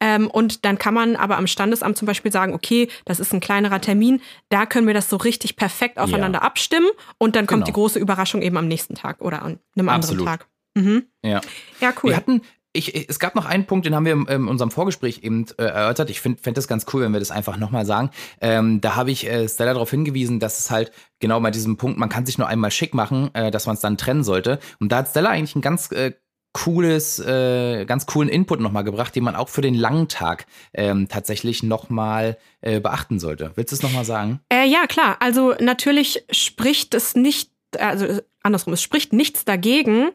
Ähm, 0.00 0.28
und 0.30 0.64
dann 0.64 0.78
kann 0.78 0.94
man 0.94 1.16
aber 1.16 1.36
am 1.36 1.46
Standesamt 1.46 1.98
zum 1.98 2.06
Beispiel 2.06 2.32
sagen, 2.32 2.54
okay, 2.54 2.88
das 3.04 3.20
ist 3.20 3.34
ein 3.34 3.40
kleinerer 3.40 3.80
Termin, 3.80 4.22
da 4.48 4.64
können 4.64 4.86
wir 4.86 4.94
das 4.94 5.10
so 5.10 5.16
richtig 5.16 5.56
perfekt 5.56 5.98
aufeinander 5.98 6.42
abstimmen 6.42 6.88
und 7.18 7.36
dann 7.36 7.46
kommt 7.46 7.54
Genau. 7.60 7.66
die 7.66 7.72
große 7.72 7.98
Überraschung 7.98 8.40
eben 8.42 8.56
am 8.56 8.68
nächsten 8.68 8.94
Tag 8.94 9.20
oder 9.20 9.42
an 9.42 9.58
einem 9.76 9.88
Absolut. 9.90 10.20
anderen 10.26 10.38
Tag. 10.38 10.48
Mhm. 10.76 11.06
Ja. 11.22 11.40
Ja, 11.80 11.92
cool. 12.02 12.10
Wir 12.10 12.16
hatten, 12.16 12.42
ich, 12.74 13.08
es 13.08 13.18
gab 13.18 13.36
noch 13.36 13.46
einen 13.46 13.66
Punkt, 13.66 13.86
den 13.86 13.94
haben 13.94 14.04
wir 14.04 14.12
in, 14.12 14.26
in 14.26 14.48
unserem 14.48 14.70
Vorgespräch 14.70 15.20
eben 15.22 15.46
äh, 15.58 15.62
erörtert. 15.62 16.10
Ich 16.10 16.20
finde 16.20 16.42
fänd 16.42 16.56
das 16.56 16.68
ganz 16.68 16.86
cool, 16.92 17.02
wenn 17.02 17.12
wir 17.12 17.20
das 17.20 17.30
einfach 17.30 17.56
nochmal 17.56 17.86
sagen. 17.86 18.10
Ähm, 18.40 18.80
da 18.80 18.96
habe 18.96 19.12
ich 19.12 19.26
äh, 19.26 19.48
Stella 19.48 19.72
darauf 19.72 19.90
hingewiesen, 19.90 20.40
dass 20.40 20.58
es 20.58 20.70
halt 20.70 20.90
genau 21.20 21.40
bei 21.40 21.52
diesem 21.52 21.76
Punkt, 21.76 21.98
man 21.98 22.08
kann 22.08 22.26
sich 22.26 22.36
nur 22.36 22.48
einmal 22.48 22.72
schick 22.72 22.92
machen, 22.92 23.30
äh, 23.34 23.50
dass 23.50 23.66
man 23.66 23.76
es 23.76 23.80
dann 23.80 23.96
trennen 23.96 24.24
sollte. 24.24 24.58
Und 24.80 24.90
da 24.90 24.98
hat 24.98 25.08
Stella 25.08 25.30
eigentlich 25.30 25.54
ein 25.54 25.62
ganz 25.62 25.90
äh, 25.92 26.12
cooles, 26.52 27.20
äh, 27.20 27.84
ganz 27.84 28.06
coolen 28.06 28.28
Input 28.28 28.60
nochmal 28.60 28.84
gebracht, 28.84 29.14
den 29.14 29.24
man 29.24 29.36
auch 29.36 29.48
für 29.48 29.60
den 29.60 29.74
langen 29.74 30.08
Tag 30.08 30.46
ähm, 30.72 31.08
tatsächlich 31.08 31.62
nochmal 31.62 32.38
äh, 32.60 32.80
beachten 32.80 33.20
sollte. 33.20 33.52
Willst 33.54 33.72
du 33.72 33.76
es 33.76 33.82
nochmal 33.82 34.04
sagen? 34.04 34.40
Äh, 34.52 34.66
ja, 34.66 34.86
klar. 34.86 35.16
Also 35.20 35.54
natürlich 35.60 36.24
spricht 36.30 36.94
es 36.94 37.14
nicht, 37.14 37.50
also 37.78 38.20
andersrum, 38.44 38.74
es 38.74 38.82
spricht 38.82 39.12
nichts 39.12 39.44
dagegen, 39.44 40.10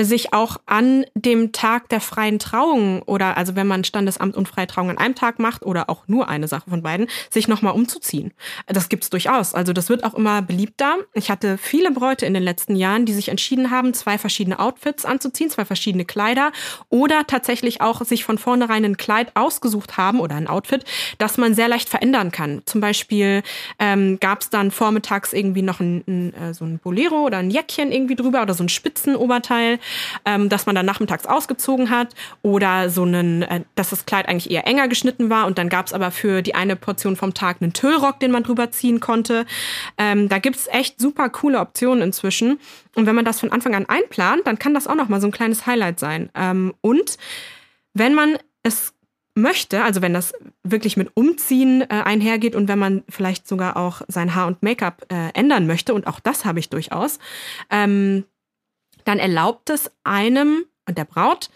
sich 0.00 0.32
auch 0.32 0.56
an 0.66 1.04
dem 1.14 1.52
Tag 1.52 1.90
der 1.90 2.00
freien 2.00 2.38
Trauung 2.38 3.02
oder 3.02 3.36
also 3.36 3.56
wenn 3.56 3.66
man 3.66 3.84
Standesamt 3.84 4.36
und 4.36 4.48
freie 4.48 4.66
Trauung 4.66 4.90
an 4.90 4.98
einem 4.98 5.14
Tag 5.14 5.38
macht 5.38 5.64
oder 5.66 5.90
auch 5.90 6.08
nur 6.08 6.28
eine 6.28 6.48
Sache 6.48 6.70
von 6.70 6.82
beiden, 6.82 7.08
sich 7.30 7.46
nochmal 7.46 7.74
umzuziehen. 7.74 8.32
Das 8.66 8.88
gibt's 8.88 9.10
durchaus. 9.10 9.54
Also 9.54 9.72
das 9.72 9.90
wird 9.90 10.02
auch 10.02 10.14
immer 10.14 10.40
beliebter. 10.40 10.96
Ich 11.12 11.30
hatte 11.30 11.58
viele 11.58 11.90
Bräute 11.90 12.24
in 12.24 12.32
den 12.32 12.42
letzten 12.42 12.74
Jahren, 12.74 13.04
die 13.04 13.12
sich 13.12 13.28
entschieden 13.28 13.70
haben, 13.70 13.92
zwei 13.92 14.16
verschiedene 14.16 14.58
Outfits 14.58 15.04
anzuziehen, 15.04 15.50
zwei 15.50 15.66
verschiedene 15.66 16.06
Kleider 16.06 16.52
oder 16.88 17.26
tatsächlich 17.26 17.82
auch 17.82 18.02
sich 18.02 18.24
von 18.24 18.38
vornherein 18.38 18.84
ein 18.84 18.96
Kleid 18.96 19.36
ausgesucht 19.36 19.98
haben 19.98 20.20
oder 20.20 20.36
ein 20.36 20.48
Outfit, 20.48 20.84
das 21.18 21.36
man 21.36 21.54
sehr 21.54 21.68
leicht 21.68 21.90
verändern 21.90 22.30
kann. 22.30 22.62
Zum 22.64 22.80
Beispiel 22.80 23.42
ähm, 23.78 24.18
gab 24.20 24.50
dann 24.50 24.70
vormittags 24.70 25.32
irgendwie 25.32 25.62
noch 25.62 25.80
ein, 25.80 26.02
ein, 26.06 26.34
äh, 26.34 26.54
so 26.54 26.64
ein 26.64 26.78
Bolero 26.78 27.24
oder 27.26 27.38
ein 27.38 27.50
Jäckchen 27.50 27.73
irgendwie 27.78 28.16
drüber 28.16 28.42
oder 28.42 28.54
so 28.54 28.64
ein 28.64 28.68
Spitzenoberteil, 28.68 29.78
ähm, 30.24 30.48
das 30.48 30.66
man 30.66 30.74
dann 30.74 30.86
nachmittags 30.86 31.26
ausgezogen 31.26 31.90
hat 31.90 32.14
oder 32.42 32.90
so 32.90 33.02
einen, 33.02 33.42
äh, 33.42 33.60
dass 33.74 33.90
das 33.90 34.06
Kleid 34.06 34.28
eigentlich 34.28 34.50
eher 34.50 34.66
enger 34.66 34.88
geschnitten 34.88 35.30
war 35.30 35.46
und 35.46 35.58
dann 35.58 35.68
gab 35.68 35.86
es 35.86 35.92
aber 35.92 36.10
für 36.10 36.42
die 36.42 36.54
eine 36.54 36.76
Portion 36.76 37.16
vom 37.16 37.34
Tag 37.34 37.58
einen 37.60 37.72
Tüllrock, 37.72 38.20
den 38.20 38.30
man 38.30 38.42
drüber 38.42 38.70
ziehen 38.70 39.00
konnte. 39.00 39.46
Ähm, 39.98 40.28
da 40.28 40.38
gibt's 40.38 40.66
echt 40.70 41.00
super 41.00 41.28
coole 41.28 41.60
Optionen 41.60 42.02
inzwischen 42.02 42.58
und 42.94 43.06
wenn 43.06 43.14
man 43.14 43.24
das 43.24 43.40
von 43.40 43.52
Anfang 43.52 43.74
an 43.74 43.86
einplant, 43.88 44.46
dann 44.46 44.58
kann 44.58 44.74
das 44.74 44.86
auch 44.86 44.94
noch 44.94 45.08
mal 45.08 45.20
so 45.20 45.28
ein 45.28 45.32
kleines 45.32 45.66
Highlight 45.66 45.98
sein. 45.98 46.30
Ähm, 46.34 46.74
und 46.80 47.16
wenn 47.92 48.14
man 48.14 48.38
es 48.62 48.93
möchte, 49.34 49.82
also 49.82 50.00
wenn 50.00 50.14
das 50.14 50.32
wirklich 50.62 50.96
mit 50.96 51.10
Umziehen 51.14 51.82
äh, 51.82 51.86
einhergeht 51.88 52.54
und 52.54 52.68
wenn 52.68 52.78
man 52.78 53.02
vielleicht 53.08 53.48
sogar 53.48 53.76
auch 53.76 54.02
sein 54.08 54.34
Haar 54.34 54.46
und 54.46 54.62
Make-up 54.62 55.06
äh, 55.10 55.30
ändern 55.34 55.66
möchte, 55.66 55.92
und 55.94 56.06
auch 56.06 56.20
das 56.20 56.44
habe 56.44 56.60
ich 56.60 56.70
durchaus, 56.70 57.18
ähm, 57.70 58.24
dann 59.04 59.18
erlaubt 59.18 59.70
es 59.70 59.90
einem 60.04 60.64
und 60.86 60.98
der 60.98 61.04
Braut 61.04 61.50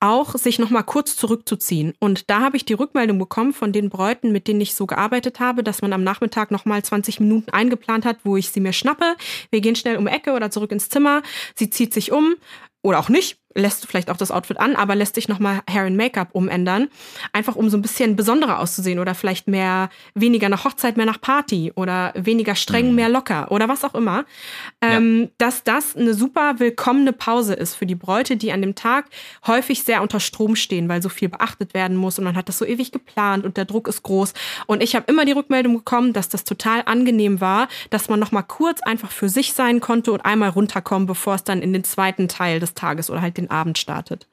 auch, 0.00 0.34
sich 0.34 0.58
nochmal 0.58 0.84
kurz 0.84 1.14
zurückzuziehen. 1.16 1.92
Und 2.00 2.30
da 2.30 2.40
habe 2.40 2.56
ich 2.56 2.64
die 2.64 2.72
Rückmeldung 2.72 3.18
bekommen 3.18 3.52
von 3.52 3.70
den 3.70 3.90
Bräuten, 3.90 4.32
mit 4.32 4.48
denen 4.48 4.62
ich 4.62 4.74
so 4.74 4.86
gearbeitet 4.86 5.40
habe, 5.40 5.62
dass 5.62 5.82
man 5.82 5.92
am 5.92 6.02
Nachmittag 6.02 6.50
nochmal 6.50 6.82
20 6.82 7.20
Minuten 7.20 7.50
eingeplant 7.50 8.06
hat, 8.06 8.16
wo 8.24 8.38
ich 8.38 8.48
sie 8.48 8.60
mir 8.60 8.72
schnappe. 8.72 9.16
Wir 9.50 9.60
gehen 9.60 9.76
schnell 9.76 9.98
um 9.98 10.06
Ecke 10.06 10.32
oder 10.32 10.50
zurück 10.50 10.72
ins 10.72 10.88
Zimmer. 10.88 11.22
Sie 11.54 11.68
zieht 11.68 11.92
sich 11.92 12.12
um 12.12 12.36
oder 12.82 12.98
auch 12.98 13.10
nicht, 13.10 13.38
lässt 13.54 13.86
vielleicht 13.86 14.10
auch 14.10 14.16
das 14.16 14.30
Outfit 14.30 14.60
an, 14.60 14.76
aber 14.76 14.94
lässt 14.94 15.16
sich 15.16 15.28
nochmal 15.28 15.60
Hair 15.68 15.86
and 15.86 15.96
Make-up 15.96 16.28
umändern. 16.32 16.88
Einfach 17.32 17.56
um 17.56 17.68
so 17.68 17.76
ein 17.76 17.82
bisschen 17.82 18.14
besonderer 18.14 18.60
auszusehen 18.60 18.98
oder 18.98 19.14
vielleicht 19.14 19.48
mehr, 19.48 19.90
weniger 20.14 20.48
nach 20.48 20.64
Hochzeit, 20.64 20.96
mehr 20.96 21.06
nach 21.06 21.20
Party 21.20 21.72
oder 21.74 22.12
weniger 22.14 22.54
streng, 22.54 22.94
mehr 22.94 23.08
locker 23.08 23.50
oder 23.50 23.68
was 23.68 23.84
auch 23.84 23.94
immer. 23.94 24.24
Ähm, 24.80 25.30
Dass 25.38 25.64
das 25.64 25.96
eine 25.96 26.14
super 26.14 26.58
willkommene 26.58 27.12
Pause 27.12 27.54
ist 27.54 27.74
für 27.74 27.86
die 27.86 27.96
Bräute, 27.96 28.36
die 28.36 28.52
an 28.52 28.60
dem 28.62 28.74
Tag 28.76 29.06
häufig 29.46 29.82
sehr 29.82 30.02
unter 30.02 30.20
Strom 30.20 30.54
stehen, 30.54 30.88
weil 30.88 31.02
so 31.02 31.08
viel 31.08 31.28
beachtet 31.28 31.74
werden 31.74 31.96
muss 31.96 32.18
und 32.18 32.24
man 32.24 32.36
hat 32.36 32.48
das 32.48 32.58
so 32.58 32.64
ewig 32.64 32.92
geplant 32.92 33.44
und 33.44 33.56
der 33.56 33.64
Druck 33.64 33.88
ist 33.88 34.04
groß. 34.04 34.32
Und 34.66 34.82
ich 34.82 34.94
habe 34.94 35.06
immer 35.10 35.24
die 35.24 35.32
Rückmeldung 35.32 35.74
bekommen, 35.78 36.12
dass 36.12 36.28
das 36.28 36.44
total 36.44 36.82
angenehm 36.86 37.40
war, 37.40 37.68
dass 37.90 38.08
man 38.08 38.20
nochmal 38.20 38.44
kurz 38.44 38.80
einfach 38.82 39.10
für 39.10 39.28
sich 39.28 39.54
sein 39.54 39.80
konnte 39.80 40.12
und 40.12 40.24
einmal 40.24 40.50
runterkommen, 40.50 41.06
bevor 41.06 41.34
es 41.34 41.42
dann 41.42 41.62
in 41.62 41.72
den 41.72 41.82
zweiten 41.82 42.28
Teil 42.28 42.60
des 42.60 42.74
Tages 42.74 43.10
oder 43.10 43.20
halt 43.20 43.39
den 43.40 43.50
Abend 43.50 43.78
startet. 43.78 44.28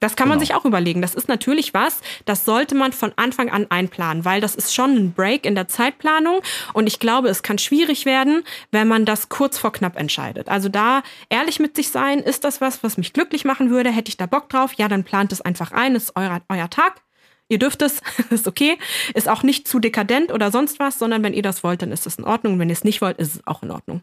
Das 0.00 0.16
kann 0.16 0.28
man 0.28 0.38
Genau. 0.38 0.46
sich 0.46 0.54
auch 0.54 0.64
überlegen. 0.64 1.00
Das 1.02 1.14
ist 1.14 1.28
natürlich 1.28 1.74
was, 1.74 2.00
das 2.24 2.44
sollte 2.44 2.74
man 2.74 2.92
von 2.92 3.12
Anfang 3.16 3.50
an 3.50 3.66
einplanen, 3.70 4.24
weil 4.24 4.40
das 4.40 4.54
ist 4.54 4.74
schon 4.74 4.94
ein 4.96 5.12
Break 5.12 5.46
in 5.46 5.54
der 5.54 5.68
Zeitplanung 5.68 6.40
und 6.74 6.86
ich 6.86 6.98
glaube, 7.00 7.28
es 7.28 7.42
kann 7.42 7.58
schwierig 7.58 8.04
werden, 8.04 8.44
wenn 8.70 8.88
man 8.88 9.04
das 9.04 9.28
kurz 9.28 9.58
vor 9.58 9.72
knapp 9.72 9.96
entscheidet. 9.96 10.48
Also 10.48 10.68
da 10.68 11.02
ehrlich 11.28 11.58
mit 11.60 11.76
sich 11.76 11.88
sein, 11.90 12.18
ist 12.18 12.44
das 12.44 12.60
was, 12.60 12.82
was 12.82 12.96
mich 12.98 13.12
glücklich 13.12 13.44
machen 13.44 13.70
würde? 13.70 13.90
Hätte 13.90 14.08
ich 14.10 14.16
da 14.16 14.26
Bock 14.26 14.48
drauf? 14.48 14.72
Ja, 14.74 14.88
dann 14.88 15.04
plant 15.04 15.32
es 15.32 15.40
einfach 15.40 15.72
ein, 15.72 15.94
ist 15.94 16.12
euer, 16.16 16.40
euer 16.48 16.68
Tag. 16.70 17.00
Ihr 17.48 17.58
dürft 17.58 17.80
es, 17.82 18.02
ist 18.30 18.46
okay, 18.46 18.76
ist 19.14 19.28
auch 19.28 19.42
nicht 19.42 19.66
zu 19.66 19.78
dekadent 19.78 20.32
oder 20.32 20.50
sonst 20.50 20.78
was, 20.78 20.98
sondern 20.98 21.22
wenn 21.22 21.32
ihr 21.32 21.42
das 21.42 21.64
wollt, 21.64 21.80
dann 21.82 21.92
ist 21.92 22.06
es 22.06 22.16
in 22.16 22.24
Ordnung. 22.24 22.54
Und 22.54 22.58
wenn 22.58 22.68
ihr 22.68 22.74
es 22.74 22.84
nicht 22.84 23.00
wollt, 23.00 23.18
ist 23.18 23.36
es 23.36 23.46
auch 23.46 23.62
in 23.62 23.70
Ordnung. 23.70 24.02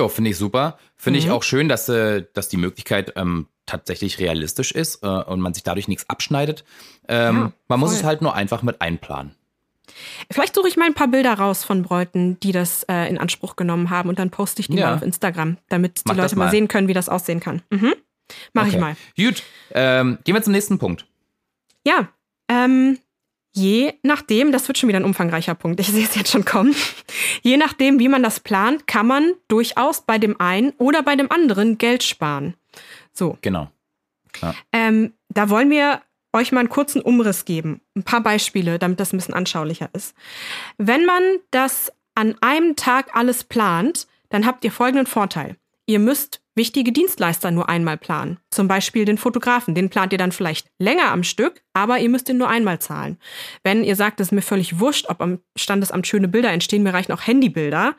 Ja, 0.00 0.08
finde 0.08 0.30
ich 0.30 0.38
super. 0.38 0.78
Finde 0.96 1.20
mhm. 1.20 1.26
ich 1.26 1.30
auch 1.30 1.42
schön, 1.42 1.68
dass, 1.68 1.88
äh, 1.90 2.24
dass 2.32 2.48
die 2.48 2.56
Möglichkeit 2.56 3.12
ähm, 3.16 3.48
tatsächlich 3.66 4.18
realistisch 4.18 4.72
ist 4.72 5.02
äh, 5.02 5.06
und 5.06 5.40
man 5.40 5.52
sich 5.52 5.62
dadurch 5.62 5.88
nichts 5.88 6.08
abschneidet. 6.08 6.64
Ähm, 7.06 7.36
ja, 7.36 7.52
man 7.68 7.80
muss 7.80 7.92
es 7.92 8.02
halt 8.02 8.22
nur 8.22 8.34
einfach 8.34 8.62
mit 8.62 8.80
einplanen. 8.80 9.34
Vielleicht 10.30 10.54
suche 10.54 10.68
ich 10.68 10.78
mal 10.78 10.86
ein 10.86 10.94
paar 10.94 11.08
Bilder 11.08 11.34
raus 11.34 11.64
von 11.64 11.82
Bräuten, 11.82 12.40
die 12.40 12.52
das 12.52 12.84
äh, 12.84 13.08
in 13.10 13.18
Anspruch 13.18 13.56
genommen 13.56 13.90
haben 13.90 14.08
und 14.08 14.18
dann 14.18 14.30
poste 14.30 14.60
ich 14.60 14.68
die 14.68 14.76
ja. 14.76 14.86
mal 14.86 14.94
auf 14.96 15.02
Instagram, 15.02 15.58
damit 15.68 15.98
die 15.98 16.02
Mach 16.06 16.16
Leute 16.16 16.36
mal. 16.36 16.46
mal. 16.46 16.50
sehen 16.50 16.68
können, 16.68 16.88
wie 16.88 16.94
das 16.94 17.10
aussehen 17.10 17.40
kann. 17.40 17.60
Mhm. 17.68 17.94
Mach 18.54 18.62
okay. 18.62 18.74
ich 18.74 18.80
mal. 18.80 18.96
Gut, 19.16 19.42
ähm, 19.72 20.18
gehen 20.24 20.34
wir 20.34 20.42
zum 20.42 20.54
nächsten 20.54 20.78
Punkt. 20.78 21.04
Ja, 21.84 22.08
ähm, 22.48 22.98
je 23.52 23.94
nachdem, 24.02 24.52
das 24.52 24.68
wird 24.68 24.78
schon 24.78 24.88
wieder 24.88 25.00
ein 25.00 25.04
umfangreicher 25.04 25.54
Punkt, 25.54 25.80
ich 25.80 25.88
sehe 25.88 26.04
es 26.04 26.14
jetzt 26.14 26.30
schon 26.30 26.44
kommen, 26.44 26.74
je 27.42 27.56
nachdem, 27.56 27.98
wie 27.98 28.08
man 28.08 28.22
das 28.22 28.40
plant, 28.40 28.86
kann 28.86 29.06
man 29.06 29.32
durchaus 29.48 30.02
bei 30.02 30.18
dem 30.18 30.40
einen 30.40 30.70
oder 30.78 31.02
bei 31.02 31.16
dem 31.16 31.30
anderen 31.30 31.78
Geld 31.78 32.02
sparen. 32.02 32.54
So. 33.12 33.38
Genau. 33.40 33.70
Ja. 34.40 34.54
Ähm, 34.72 35.14
da 35.28 35.50
wollen 35.50 35.70
wir 35.70 36.02
euch 36.32 36.52
mal 36.52 36.60
einen 36.60 36.68
kurzen 36.68 37.02
Umriss 37.02 37.44
geben. 37.44 37.80
Ein 37.96 38.04
paar 38.04 38.22
Beispiele, 38.22 38.78
damit 38.78 39.00
das 39.00 39.12
ein 39.12 39.16
bisschen 39.16 39.34
anschaulicher 39.34 39.90
ist. 39.92 40.14
Wenn 40.78 41.04
man 41.04 41.22
das 41.50 41.92
an 42.14 42.36
einem 42.40 42.76
Tag 42.76 43.16
alles 43.16 43.44
plant, 43.44 44.06
dann 44.28 44.46
habt 44.46 44.64
ihr 44.64 44.70
folgenden 44.70 45.06
Vorteil. 45.06 45.56
Ihr 45.86 45.98
müsst 45.98 46.39
wichtige 46.54 46.92
Dienstleister 46.92 47.50
nur 47.50 47.68
einmal 47.68 47.96
planen. 47.96 48.38
Zum 48.50 48.68
Beispiel 48.68 49.04
den 49.04 49.18
Fotografen. 49.18 49.74
Den 49.74 49.88
plant 49.88 50.12
ihr 50.12 50.18
dann 50.18 50.32
vielleicht 50.32 50.68
länger 50.78 51.12
am 51.12 51.22
Stück, 51.22 51.62
aber 51.72 51.98
ihr 51.98 52.08
müsst 52.08 52.28
ihn 52.28 52.38
nur 52.38 52.48
einmal 52.48 52.80
zahlen. 52.80 53.18
Wenn 53.62 53.84
ihr 53.84 53.96
sagt, 53.96 54.20
es 54.20 54.28
ist 54.28 54.32
mir 54.32 54.42
völlig 54.42 54.80
wurscht, 54.80 55.06
ob 55.08 55.20
am 55.20 55.40
Standesamt 55.56 56.06
schöne 56.06 56.28
Bilder 56.28 56.50
entstehen, 56.50 56.82
mir 56.82 56.92
reichen 56.92 57.12
auch 57.12 57.26
Handybilder. 57.26 57.94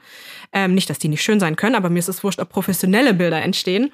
Ähm, 0.54 0.76
nicht, 0.76 0.90
dass 0.90 1.00
die 1.00 1.08
nicht 1.08 1.24
schön 1.24 1.40
sein 1.40 1.56
können, 1.56 1.76
aber 1.76 1.90
mir 1.90 2.00
ist 2.00 2.10
es 2.10 2.24
wurscht, 2.24 2.40
ob 2.40 2.50
professionelle 2.50 3.14
Bilder 3.14 3.42
entstehen. 3.42 3.92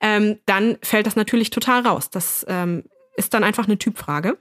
Ähm, 0.00 0.38
dann 0.46 0.78
fällt 0.82 1.06
das 1.06 1.16
natürlich 1.16 1.50
total 1.50 1.86
raus. 1.86 2.10
Das 2.10 2.46
ähm, 2.48 2.84
ist 3.16 3.34
dann 3.34 3.44
einfach 3.44 3.66
eine 3.66 3.78
Typfrage. 3.78 4.38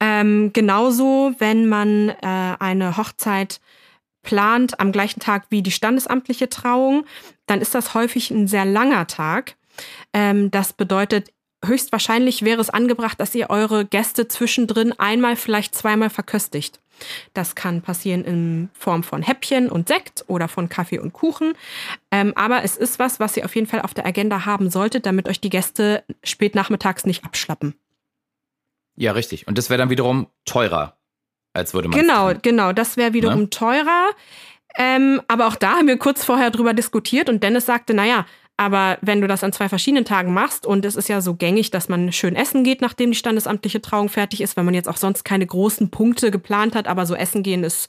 Ähm, 0.00 0.52
genauso, 0.52 1.34
wenn 1.38 1.68
man 1.68 2.10
äh, 2.10 2.56
eine 2.58 2.96
Hochzeit 2.96 3.60
plant 4.26 4.78
am 4.78 4.92
gleichen 4.92 5.20
Tag 5.20 5.46
wie 5.48 5.62
die 5.62 5.70
standesamtliche 5.70 6.50
Trauung, 6.50 7.06
dann 7.46 7.62
ist 7.62 7.74
das 7.74 7.94
häufig 7.94 8.30
ein 8.30 8.46
sehr 8.46 8.66
langer 8.66 9.06
Tag. 9.06 9.56
Ähm, 10.12 10.50
das 10.50 10.74
bedeutet, 10.74 11.32
höchstwahrscheinlich 11.64 12.42
wäre 12.42 12.60
es 12.60 12.68
angebracht, 12.68 13.18
dass 13.18 13.34
ihr 13.34 13.48
eure 13.48 13.86
Gäste 13.86 14.28
zwischendrin 14.28 14.92
einmal, 14.98 15.36
vielleicht 15.36 15.74
zweimal 15.74 16.10
verköstigt. 16.10 16.80
Das 17.34 17.54
kann 17.54 17.82
passieren 17.82 18.24
in 18.24 18.70
Form 18.72 19.02
von 19.02 19.22
Häppchen 19.22 19.70
und 19.70 19.88
Sekt 19.88 20.24
oder 20.28 20.48
von 20.48 20.68
Kaffee 20.68 20.98
und 20.98 21.12
Kuchen. 21.12 21.54
Ähm, 22.10 22.32
aber 22.36 22.62
es 22.64 22.76
ist 22.76 22.98
was, 22.98 23.20
was 23.20 23.36
ihr 23.36 23.44
auf 23.44 23.54
jeden 23.54 23.66
Fall 23.66 23.82
auf 23.82 23.94
der 23.94 24.06
Agenda 24.06 24.44
haben 24.44 24.70
solltet, 24.70 25.06
damit 25.06 25.28
euch 25.28 25.40
die 25.40 25.50
Gäste 25.50 26.04
spät 26.24 26.54
nachmittags 26.54 27.04
nicht 27.04 27.24
abschlappen. 27.24 27.74
Ja, 28.96 29.12
richtig. 29.12 29.46
Und 29.46 29.58
das 29.58 29.68
wäre 29.68 29.78
dann 29.78 29.90
wiederum 29.90 30.28
teurer, 30.46 30.95
als 31.56 31.74
würde 31.74 31.88
man. 31.88 31.98
Genau, 31.98 32.32
genau. 32.40 32.72
Das 32.72 32.96
wäre 32.96 33.12
wiederum 33.12 33.42
ne? 33.42 33.50
teurer. 33.50 34.10
Ähm, 34.78 35.22
aber 35.26 35.46
auch 35.46 35.56
da 35.56 35.76
haben 35.76 35.88
wir 35.88 35.96
kurz 35.96 36.24
vorher 36.24 36.50
drüber 36.50 36.74
diskutiert 36.74 37.30
und 37.30 37.42
Dennis 37.42 37.64
sagte, 37.66 37.94
naja, 37.94 38.26
aber 38.58 38.98
wenn 39.02 39.20
du 39.20 39.26
das 39.26 39.44
an 39.44 39.52
zwei 39.52 39.68
verschiedenen 39.68 40.04
Tagen 40.04 40.32
machst 40.32 40.64
und 40.66 40.84
es 40.84 40.96
ist 40.96 41.08
ja 41.08 41.20
so 41.20 41.34
gängig, 41.34 41.70
dass 41.70 41.88
man 41.88 42.10
schön 42.12 42.34
essen 42.34 42.64
geht, 42.64 42.80
nachdem 42.80 43.10
die 43.10 43.16
standesamtliche 43.16 43.82
Trauung 43.82 44.08
fertig 44.08 44.40
ist, 44.40 44.56
wenn 44.56 44.64
man 44.64 44.74
jetzt 44.74 44.88
auch 44.88 44.96
sonst 44.96 45.24
keine 45.24 45.46
großen 45.46 45.90
Punkte 45.90 46.30
geplant 46.30 46.74
hat, 46.74 46.88
aber 46.88 47.04
so 47.04 47.14
essen 47.14 47.42
gehen 47.42 47.64
ist, 47.64 47.88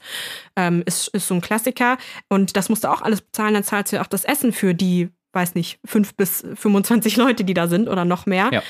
ähm, 0.56 0.82
ist, 0.84 1.08
ist 1.08 1.26
so 1.28 1.34
ein 1.34 1.40
Klassiker. 1.40 1.96
Und 2.28 2.56
das 2.56 2.68
musst 2.68 2.84
du 2.84 2.88
auch 2.88 3.00
alles 3.00 3.22
bezahlen, 3.22 3.54
dann 3.54 3.64
zahlst 3.64 3.92
du 3.92 3.96
ja 3.96 4.02
auch 4.02 4.08
das 4.08 4.24
Essen 4.24 4.52
für 4.52 4.74
die, 4.74 5.08
weiß 5.32 5.54
nicht, 5.54 5.78
fünf 5.86 6.14
bis 6.14 6.44
25 6.54 7.16
Leute, 7.16 7.44
die 7.44 7.54
da 7.54 7.66
sind 7.66 7.88
oder 7.88 8.04
noch 8.04 8.26
mehr. 8.26 8.50
Ja. 8.52 8.62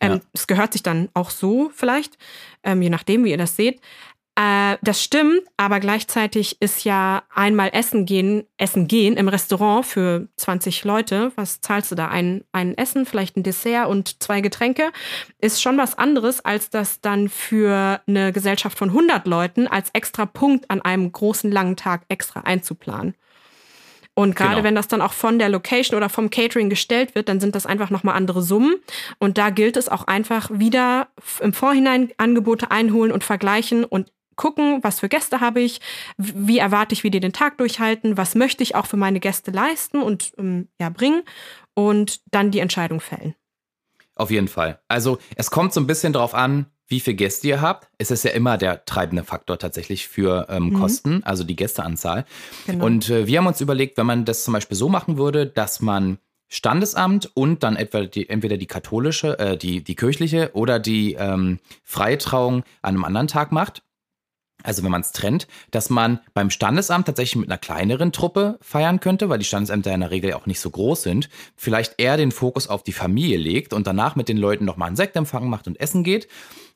Ähm, 0.00 0.20
Es 0.32 0.46
gehört 0.46 0.72
sich 0.72 0.82
dann 0.82 1.08
auch 1.14 1.30
so 1.30 1.70
vielleicht, 1.74 2.16
ähm, 2.62 2.80
je 2.80 2.90
nachdem, 2.90 3.24
wie 3.24 3.30
ihr 3.30 3.38
das 3.38 3.56
seht. 3.56 3.80
Äh, 4.36 4.76
das 4.82 5.02
stimmt, 5.02 5.42
aber 5.56 5.80
gleichzeitig 5.80 6.60
ist 6.60 6.84
ja 6.84 7.22
einmal 7.34 7.70
essen 7.72 8.06
gehen, 8.06 8.44
essen 8.56 8.86
gehen 8.86 9.16
im 9.16 9.28
Restaurant 9.28 9.84
für 9.84 10.28
20 10.36 10.84
Leute. 10.84 11.32
Was 11.36 11.60
zahlst 11.60 11.90
du 11.90 11.94
da? 11.94 12.08
Ein, 12.08 12.44
ein 12.52 12.76
Essen, 12.78 13.06
vielleicht 13.06 13.36
ein 13.36 13.42
Dessert 13.42 13.88
und 13.88 14.22
zwei 14.22 14.40
Getränke. 14.40 14.92
Ist 15.40 15.60
schon 15.60 15.78
was 15.78 15.98
anderes, 15.98 16.44
als 16.44 16.70
das 16.70 17.00
dann 17.00 17.28
für 17.28 18.00
eine 18.06 18.32
Gesellschaft 18.32 18.78
von 18.78 18.90
100 18.90 19.26
Leuten 19.26 19.66
als 19.66 19.90
extra 19.92 20.26
Punkt 20.26 20.70
an 20.70 20.80
einem 20.80 21.10
großen 21.10 21.50
langen 21.50 21.76
Tag 21.76 22.04
extra 22.08 22.40
einzuplanen. 22.40 23.14
Und 24.14 24.36
gerade 24.36 24.56
genau. 24.56 24.64
wenn 24.64 24.74
das 24.74 24.88
dann 24.88 25.02
auch 25.02 25.12
von 25.12 25.38
der 25.38 25.48
Location 25.48 25.96
oder 25.96 26.08
vom 26.08 26.30
Catering 26.30 26.68
gestellt 26.68 27.14
wird, 27.14 27.28
dann 27.28 27.40
sind 27.40 27.54
das 27.54 27.64
einfach 27.64 27.90
nochmal 27.90 28.16
andere 28.16 28.42
Summen. 28.42 28.76
Und 29.18 29.38
da 29.38 29.50
gilt 29.50 29.76
es 29.76 29.88
auch 29.88 30.04
einfach 30.04 30.50
wieder 30.52 31.08
im 31.40 31.52
Vorhinein 31.52 32.10
Angebote 32.18 32.70
einholen 32.70 33.12
und 33.12 33.24
vergleichen 33.24 33.84
und 33.84 34.12
gucken, 34.40 34.82
was 34.82 35.00
für 35.00 35.10
Gäste 35.10 35.40
habe 35.40 35.60
ich, 35.60 35.82
wie 36.16 36.58
erwarte 36.58 36.94
ich, 36.94 37.04
wie 37.04 37.10
die 37.10 37.20
den 37.20 37.34
Tag 37.34 37.58
durchhalten, 37.58 38.16
was 38.16 38.34
möchte 38.34 38.62
ich 38.62 38.74
auch 38.74 38.86
für 38.86 38.96
meine 38.96 39.20
Gäste 39.20 39.50
leisten 39.50 40.00
und 40.00 40.32
ähm, 40.38 40.68
ja, 40.80 40.88
bringen 40.88 41.24
und 41.74 42.22
dann 42.30 42.50
die 42.50 42.60
Entscheidung 42.60 43.00
fällen. 43.00 43.34
Auf 44.16 44.30
jeden 44.30 44.48
Fall. 44.48 44.80
Also 44.88 45.18
es 45.36 45.50
kommt 45.50 45.74
so 45.74 45.80
ein 45.80 45.86
bisschen 45.86 46.14
darauf 46.14 46.34
an, 46.34 46.64
wie 46.88 47.00
viele 47.00 47.16
Gäste 47.16 47.48
ihr 47.48 47.60
habt. 47.60 47.90
Es 47.98 48.10
ist 48.10 48.24
ja 48.24 48.30
immer 48.30 48.56
der 48.56 48.86
treibende 48.86 49.24
Faktor 49.24 49.58
tatsächlich 49.58 50.08
für 50.08 50.46
ähm, 50.48 50.70
mhm. 50.70 50.80
Kosten, 50.80 51.22
also 51.22 51.44
die 51.44 51.54
Gästeanzahl. 51.54 52.24
Genau. 52.66 52.86
Und 52.86 53.10
äh, 53.10 53.26
wir 53.26 53.38
haben 53.38 53.46
uns 53.46 53.60
überlegt, 53.60 53.98
wenn 53.98 54.06
man 54.06 54.24
das 54.24 54.44
zum 54.44 54.54
Beispiel 54.54 54.76
so 54.76 54.88
machen 54.88 55.18
würde, 55.18 55.46
dass 55.46 55.80
man 55.80 56.16
Standesamt 56.48 57.30
und 57.34 57.62
dann 57.62 57.76
etwa 57.76 58.06
die, 58.06 58.28
entweder 58.30 58.56
die 58.56 58.66
katholische, 58.66 59.38
äh, 59.38 59.58
die, 59.58 59.84
die 59.84 59.94
kirchliche 59.94 60.50
oder 60.54 60.78
die 60.78 61.12
ähm, 61.12 61.60
Freitrauung 61.84 62.64
an 62.80 62.94
einem 62.94 63.04
anderen 63.04 63.28
Tag 63.28 63.52
macht, 63.52 63.82
also 64.62 64.82
wenn 64.82 64.90
man 64.90 65.00
es 65.00 65.12
trennt, 65.12 65.46
dass 65.70 65.90
man 65.90 66.20
beim 66.34 66.50
Standesamt 66.50 67.06
tatsächlich 67.06 67.36
mit 67.36 67.48
einer 67.48 67.58
kleineren 67.58 68.12
Truppe 68.12 68.58
feiern 68.60 69.00
könnte, 69.00 69.28
weil 69.28 69.38
die 69.38 69.44
Standesämter 69.44 69.94
in 69.94 70.00
der 70.00 70.10
Regel 70.10 70.34
auch 70.34 70.46
nicht 70.46 70.60
so 70.60 70.70
groß 70.70 71.02
sind, 71.02 71.28
vielleicht 71.56 71.94
eher 71.98 72.16
den 72.16 72.32
Fokus 72.32 72.68
auf 72.68 72.82
die 72.82 72.92
Familie 72.92 73.38
legt 73.38 73.72
und 73.72 73.86
danach 73.86 74.16
mit 74.16 74.28
den 74.28 74.36
Leuten 74.36 74.64
nochmal 74.64 74.88
einen 74.88 74.96
Sektempfang 74.96 75.48
macht 75.48 75.66
und 75.66 75.80
essen 75.80 76.04
geht. 76.04 76.28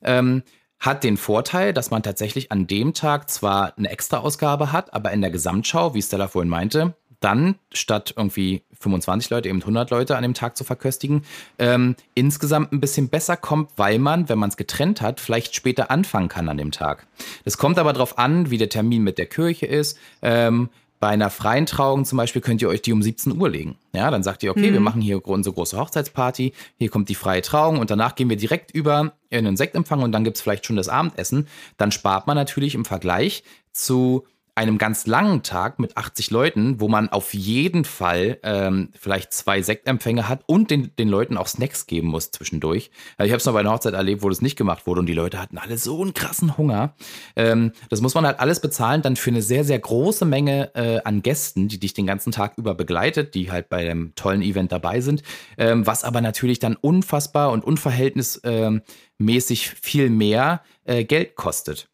Ähm, 0.02 0.42
hat 0.80 1.02
den 1.02 1.16
Vorteil, 1.16 1.72
dass 1.72 1.90
man 1.90 2.02
tatsächlich 2.02 2.52
an 2.52 2.66
dem 2.66 2.92
Tag 2.92 3.30
zwar 3.30 3.76
eine 3.78 3.88
Extra-Ausgabe 3.88 4.70
hat, 4.70 4.92
aber 4.92 5.12
in 5.12 5.22
der 5.22 5.30
Gesamtschau, 5.30 5.94
wie 5.94 6.02
Stella 6.02 6.28
vorhin 6.28 6.50
meinte, 6.50 6.94
dann 7.24 7.56
statt 7.72 8.12
irgendwie 8.16 8.62
25 8.78 9.30
Leute 9.30 9.48
eben 9.48 9.60
100 9.60 9.90
Leute 9.90 10.16
an 10.16 10.22
dem 10.22 10.34
Tag 10.34 10.56
zu 10.56 10.64
verköstigen, 10.64 11.22
ähm, 11.58 11.96
insgesamt 12.14 12.72
ein 12.72 12.80
bisschen 12.80 13.08
besser 13.08 13.36
kommt, 13.36 13.70
weil 13.76 13.98
man, 13.98 14.28
wenn 14.28 14.38
man 14.38 14.50
es 14.50 14.58
getrennt 14.58 15.00
hat, 15.00 15.20
vielleicht 15.20 15.54
später 15.54 15.90
anfangen 15.90 16.28
kann 16.28 16.48
an 16.50 16.58
dem 16.58 16.70
Tag. 16.70 17.06
Das 17.44 17.56
kommt 17.56 17.78
aber 17.78 17.94
darauf 17.94 18.18
an, 18.18 18.50
wie 18.50 18.58
der 18.58 18.68
Termin 18.68 19.02
mit 19.02 19.16
der 19.16 19.26
Kirche 19.26 19.64
ist. 19.64 19.98
Ähm, 20.20 20.68
bei 21.00 21.08
einer 21.08 21.30
freien 21.30 21.66
Trauung 21.66 22.04
zum 22.04 22.16
Beispiel 22.16 22.40
könnt 22.40 22.62
ihr 22.62 22.68
euch 22.68 22.80
die 22.80 22.92
um 22.92 23.02
17 23.02 23.38
Uhr 23.38 23.48
legen. 23.48 23.76
Ja, 23.92 24.10
dann 24.10 24.22
sagt 24.22 24.42
ihr, 24.42 24.50
okay, 24.50 24.70
mhm. 24.70 24.74
wir 24.74 24.80
machen 24.80 25.02
hier 25.02 25.26
unsere 25.26 25.54
große 25.54 25.78
Hochzeitsparty, 25.78 26.52
hier 26.78 26.88
kommt 26.88 27.08
die 27.08 27.14
freie 27.14 27.42
Trauung 27.42 27.78
und 27.78 27.90
danach 27.90 28.14
gehen 28.14 28.30
wir 28.30 28.36
direkt 28.36 28.70
über 28.70 29.12
in 29.28 29.46
einen 29.46 29.56
Sektempfang 29.56 30.02
und 30.02 30.12
dann 30.12 30.24
gibt 30.24 30.36
es 30.36 30.42
vielleicht 30.42 30.66
schon 30.66 30.76
das 30.76 30.88
Abendessen. 30.88 31.48
Dann 31.76 31.90
spart 31.90 32.26
man 32.26 32.36
natürlich 32.36 32.74
im 32.74 32.84
Vergleich 32.84 33.44
zu 33.72 34.24
einem 34.56 34.78
ganz 34.78 35.06
langen 35.06 35.42
Tag 35.42 35.80
mit 35.80 35.96
80 35.96 36.30
Leuten, 36.30 36.80
wo 36.80 36.88
man 36.88 37.08
auf 37.08 37.34
jeden 37.34 37.84
Fall 37.84 38.38
ähm, 38.44 38.90
vielleicht 38.98 39.32
zwei 39.32 39.62
Sektempfänge 39.62 40.28
hat 40.28 40.42
und 40.46 40.70
den, 40.70 40.94
den 40.96 41.08
Leuten 41.08 41.36
auch 41.36 41.48
Snacks 41.48 41.86
geben 41.86 42.06
muss 42.08 42.30
zwischendurch. 42.30 42.92
Also 43.16 43.26
ich 43.26 43.32
habe 43.32 43.38
es 43.38 43.46
noch 43.46 43.54
bei 43.54 43.60
einer 43.60 43.72
Hochzeit 43.72 43.94
erlebt, 43.94 44.22
wo 44.22 44.28
das 44.28 44.42
nicht 44.42 44.56
gemacht 44.56 44.86
wurde 44.86 45.00
und 45.00 45.06
die 45.06 45.14
Leute 45.14 45.40
hatten 45.40 45.58
alle 45.58 45.76
so 45.76 46.00
einen 46.00 46.14
krassen 46.14 46.56
Hunger. 46.56 46.94
Ähm, 47.34 47.72
das 47.90 48.00
muss 48.00 48.14
man 48.14 48.24
halt 48.26 48.38
alles 48.38 48.60
bezahlen, 48.60 49.02
dann 49.02 49.16
für 49.16 49.30
eine 49.30 49.42
sehr, 49.42 49.64
sehr 49.64 49.80
große 49.80 50.24
Menge 50.24 50.72
äh, 50.74 51.00
an 51.04 51.22
Gästen, 51.22 51.66
die 51.66 51.80
dich 51.80 51.94
den 51.94 52.06
ganzen 52.06 52.30
Tag 52.30 52.56
über 52.56 52.76
begleitet, 52.76 53.34
die 53.34 53.50
halt 53.50 53.68
bei 53.68 53.84
dem 53.84 54.14
tollen 54.14 54.42
Event 54.42 54.70
dabei 54.70 55.00
sind, 55.00 55.24
ähm, 55.58 55.84
was 55.84 56.04
aber 56.04 56.20
natürlich 56.20 56.60
dann 56.60 56.76
unfassbar 56.76 57.50
und 57.50 57.64
unverhältnismäßig 57.64 59.70
viel 59.70 60.10
mehr 60.10 60.62
äh, 60.84 61.02
Geld 61.04 61.34
kostet. 61.34 61.88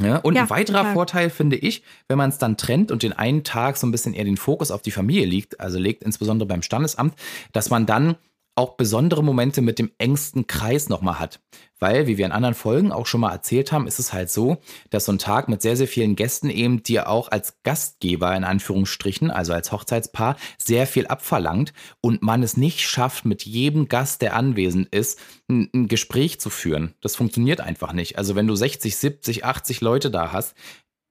Ja, 0.00 0.16
und 0.18 0.34
ja, 0.34 0.42
ein 0.42 0.50
weiterer 0.50 0.78
total. 0.78 0.94
Vorteil 0.94 1.30
finde 1.30 1.56
ich, 1.56 1.82
wenn 2.06 2.18
man 2.18 2.30
es 2.30 2.38
dann 2.38 2.56
trennt 2.56 2.90
und 2.90 3.02
den 3.02 3.12
einen 3.12 3.44
Tag 3.44 3.76
so 3.76 3.86
ein 3.86 3.90
bisschen 3.90 4.14
eher 4.14 4.24
den 4.24 4.36
Fokus 4.36 4.70
auf 4.70 4.82
die 4.82 4.90
Familie 4.90 5.26
liegt, 5.26 5.60
also 5.60 5.78
legt 5.78 6.02
insbesondere 6.02 6.46
beim 6.46 6.62
Standesamt, 6.62 7.14
dass 7.52 7.70
man 7.70 7.86
dann 7.86 8.16
auch 8.58 8.76
besondere 8.76 9.22
Momente 9.22 9.62
mit 9.62 9.78
dem 9.78 9.92
engsten 9.98 10.48
Kreis 10.48 10.88
nochmal 10.88 11.20
hat. 11.20 11.40
Weil, 11.78 12.08
wie 12.08 12.18
wir 12.18 12.26
in 12.26 12.32
anderen 12.32 12.56
Folgen 12.56 12.90
auch 12.90 13.06
schon 13.06 13.20
mal 13.20 13.30
erzählt 13.30 13.70
haben, 13.70 13.86
ist 13.86 14.00
es 14.00 14.12
halt 14.12 14.32
so, 14.32 14.58
dass 14.90 15.04
so 15.04 15.12
ein 15.12 15.20
Tag 15.20 15.48
mit 15.48 15.62
sehr, 15.62 15.76
sehr 15.76 15.86
vielen 15.86 16.16
Gästen 16.16 16.50
eben 16.50 16.82
dir 16.82 17.08
auch 17.08 17.30
als 17.30 17.62
Gastgeber 17.62 18.34
in 18.34 18.42
Anführungsstrichen, 18.42 19.30
also 19.30 19.52
als 19.52 19.70
Hochzeitspaar, 19.70 20.36
sehr 20.58 20.88
viel 20.88 21.06
abverlangt 21.06 21.72
und 22.00 22.22
man 22.22 22.42
es 22.42 22.56
nicht 22.56 22.80
schafft, 22.80 23.24
mit 23.24 23.44
jedem 23.44 23.86
Gast, 23.86 24.22
der 24.22 24.34
anwesend 24.34 24.88
ist, 24.88 25.20
ein, 25.48 25.70
ein 25.72 25.86
Gespräch 25.86 26.40
zu 26.40 26.50
führen. 26.50 26.94
Das 27.00 27.14
funktioniert 27.14 27.60
einfach 27.60 27.92
nicht. 27.92 28.18
Also 28.18 28.34
wenn 28.34 28.48
du 28.48 28.56
60, 28.56 28.96
70, 28.96 29.44
80 29.44 29.80
Leute 29.82 30.10
da 30.10 30.32
hast, 30.32 30.56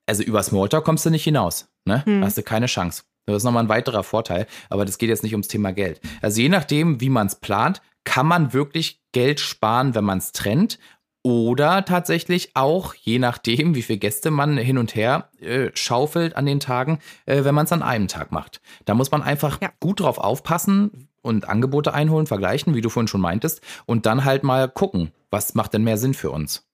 also 0.05 0.21
über 0.21 0.43
Smalltalk 0.43 0.83
kommst 0.83 1.05
du 1.05 1.11
nicht 1.11 1.23
hinaus. 1.23 1.69
Ne? 1.85 2.03
Hm. 2.05 2.25
Hast 2.25 2.37
du 2.37 2.43
keine 2.43 2.65
Chance. 2.65 3.03
Das 3.27 3.38
ist 3.38 3.43
nochmal 3.43 3.63
ein 3.63 3.69
weiterer 3.69 4.03
Vorteil, 4.03 4.48
aber 4.69 4.86
das 4.86 4.98
geht 4.98 5.10
jetzt 5.10 5.24
nicht 5.24 5.34
ums 5.34 5.50
Thema 5.50 5.74
Geld. 5.74 6.00
Also 6.22 6.41
je 6.41 6.50
nachdem, 6.50 7.01
wie 7.01 7.10
man 7.10 7.27
es 7.27 7.36
plant, 7.36 7.81
kann 8.05 8.25
man 8.25 8.53
wirklich 8.53 9.01
Geld 9.12 9.41
sparen, 9.41 9.96
wenn 9.96 10.05
man 10.05 10.19
es 10.19 10.31
trennt. 10.31 10.79
Oder 11.24 11.84
tatsächlich 11.84 12.55
auch, 12.55 12.93
je 12.93 13.19
nachdem, 13.19 13.75
wie 13.75 13.81
viele 13.81 14.00
Gäste 14.00 14.31
man 14.31 14.55
hin 14.55 14.77
und 14.77 14.96
her 14.96 15.29
äh, 15.41 15.72
schaufelt 15.74 16.38
an 16.38 16.46
den 16.46 16.62
Tagen, 16.62 17.00
äh, 17.25 17.43
wenn 17.43 17.53
man 17.53 17.65
es 17.65 17.74
an 17.74 17.84
einem 17.84 18.07
Tag 18.07 18.31
macht. 18.31 18.62
Da 18.86 18.93
muss 18.93 19.12
man 19.12 19.24
einfach 19.24 19.60
ja. 19.62 19.72
gut 19.81 20.00
drauf 20.00 20.19
aufpassen 20.19 21.10
und 21.22 21.50
Angebote 21.50 21.93
einholen, 21.93 22.27
vergleichen, 22.27 22.75
wie 22.75 22.81
du 22.81 22.88
vorhin 22.88 23.10
schon 23.10 23.19
meintest, 23.19 23.62
und 23.86 24.05
dann 24.05 24.24
halt 24.24 24.43
mal 24.43 24.69
gucken, 24.69 25.12
was 25.29 25.53
macht 25.53 25.74
denn 25.74 25.84
mehr 25.84 25.98
Sinn 25.98 26.13
für 26.13 26.31
uns. 26.31 26.66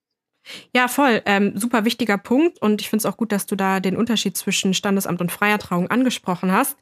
Ja, 0.74 0.88
voll. 0.88 1.22
Ähm, 1.26 1.52
super 1.56 1.84
wichtiger 1.84 2.18
Punkt. 2.18 2.60
Und 2.60 2.80
ich 2.80 2.90
finde 2.90 3.06
es 3.06 3.06
auch 3.06 3.16
gut, 3.16 3.32
dass 3.32 3.46
du 3.46 3.56
da 3.56 3.80
den 3.80 3.96
Unterschied 3.96 4.36
zwischen 4.36 4.74
Standesamt 4.74 5.20
und 5.20 5.32
freier 5.32 5.58
Trauung 5.58 5.90
angesprochen 5.90 6.52
hast. 6.52 6.76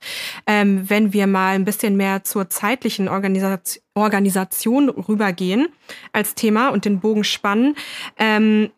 Ähm, 0.47 0.89
wenn 0.89 1.13
wir 1.13 1.27
mal 1.27 1.55
ein 1.55 1.65
bisschen 1.65 1.97
mehr 1.97 2.25
zur 2.25 2.51
zeitlichen 2.51 3.09
Organisation, 3.09 3.83
Organisation 3.95 4.89
rübergehen 4.89 5.69
als 6.13 6.35
Thema 6.35 6.69
und 6.69 6.85
den 6.87 7.01
Bogen 7.01 7.25
spannen. 7.25 7.77
Ähm, 8.17 8.71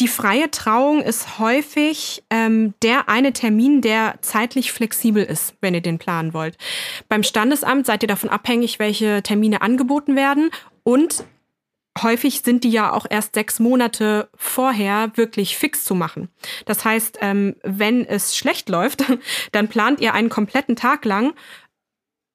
die 0.00 0.08
freie 0.08 0.50
Trauung 0.50 1.00
ist 1.00 1.38
häufig 1.38 2.24
ähm, 2.30 2.74
der 2.82 3.08
eine 3.08 3.32
Termin, 3.32 3.82
der 3.82 4.16
zeitlich 4.20 4.72
flexibel 4.72 5.22
ist, 5.22 5.54
wenn 5.60 5.74
ihr 5.74 5.80
den 5.80 5.98
planen 5.98 6.32
wollt. 6.32 6.56
Beim 7.08 7.22
Standesamt 7.22 7.86
seid 7.86 8.02
ihr 8.02 8.08
davon 8.08 8.30
abhängig, 8.30 8.78
welche 8.78 9.22
Termine 9.22 9.62
angeboten 9.62 10.16
werden 10.16 10.50
und 10.82 11.24
häufig 12.00 12.40
sind 12.42 12.64
die 12.64 12.70
ja 12.70 12.92
auch 12.92 13.06
erst 13.08 13.34
sechs 13.34 13.60
Monate 13.60 14.30
vorher 14.34 15.12
wirklich 15.16 15.56
fix 15.56 15.84
zu 15.84 15.94
machen. 15.94 16.28
Das 16.64 16.84
heißt, 16.84 17.18
ähm, 17.20 17.56
wenn 17.62 18.06
es 18.06 18.36
schlecht 18.36 18.68
läuft, 18.68 19.04
dann 19.52 19.68
plant 19.68 20.00
ihr 20.00 20.14
einen 20.14 20.28
kompletten 20.30 20.76
Tag 20.76 21.04
lang 21.04 21.34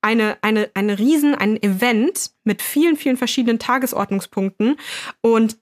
eine, 0.02 0.38
eine, 0.42 0.70
eine 0.74 1.00
Riesen, 1.00 1.36
ein 1.36 1.62
Event 1.62 2.32
mit 2.44 2.62
vielen, 2.62 2.96
vielen 2.96 3.18
verschiedenen 3.18 3.60
Tagesordnungspunkten 3.60 4.78
und 5.22 5.58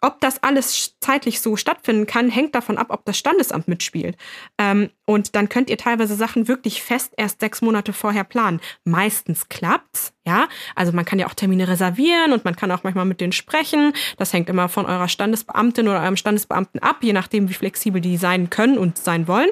ob 0.00 0.20
das 0.20 0.42
alles 0.42 0.96
zeitlich 1.00 1.40
so 1.40 1.56
stattfinden 1.56 2.06
kann, 2.06 2.30
hängt 2.30 2.54
davon 2.54 2.78
ab, 2.78 2.88
ob 2.90 3.04
das 3.04 3.18
Standesamt 3.18 3.66
mitspielt. 3.66 4.16
Ähm, 4.58 4.90
und 5.04 5.34
dann 5.34 5.48
könnt 5.48 5.70
ihr 5.70 5.76
teilweise 5.76 6.14
Sachen 6.14 6.48
wirklich 6.48 6.82
fest 6.82 7.14
erst 7.16 7.40
sechs 7.40 7.62
Monate 7.62 7.92
vorher 7.92 8.24
planen. 8.24 8.60
Meistens 8.84 9.48
klappt's, 9.48 10.12
ja. 10.26 10.48
Also 10.74 10.92
man 10.92 11.04
kann 11.04 11.18
ja 11.18 11.26
auch 11.26 11.34
Termine 11.34 11.66
reservieren 11.66 12.32
und 12.32 12.44
man 12.44 12.54
kann 12.54 12.70
auch 12.70 12.84
manchmal 12.84 13.06
mit 13.06 13.20
denen 13.20 13.32
sprechen. 13.32 13.92
Das 14.18 14.32
hängt 14.32 14.48
immer 14.48 14.68
von 14.68 14.86
eurer 14.86 15.08
Standesbeamtin 15.08 15.88
oder 15.88 16.02
eurem 16.02 16.16
Standesbeamten 16.16 16.80
ab, 16.80 16.98
je 17.00 17.12
nachdem, 17.12 17.48
wie 17.48 17.54
flexibel 17.54 18.00
die 18.00 18.16
sein 18.16 18.50
können 18.50 18.78
und 18.78 18.98
sein 18.98 19.26
wollen. 19.26 19.50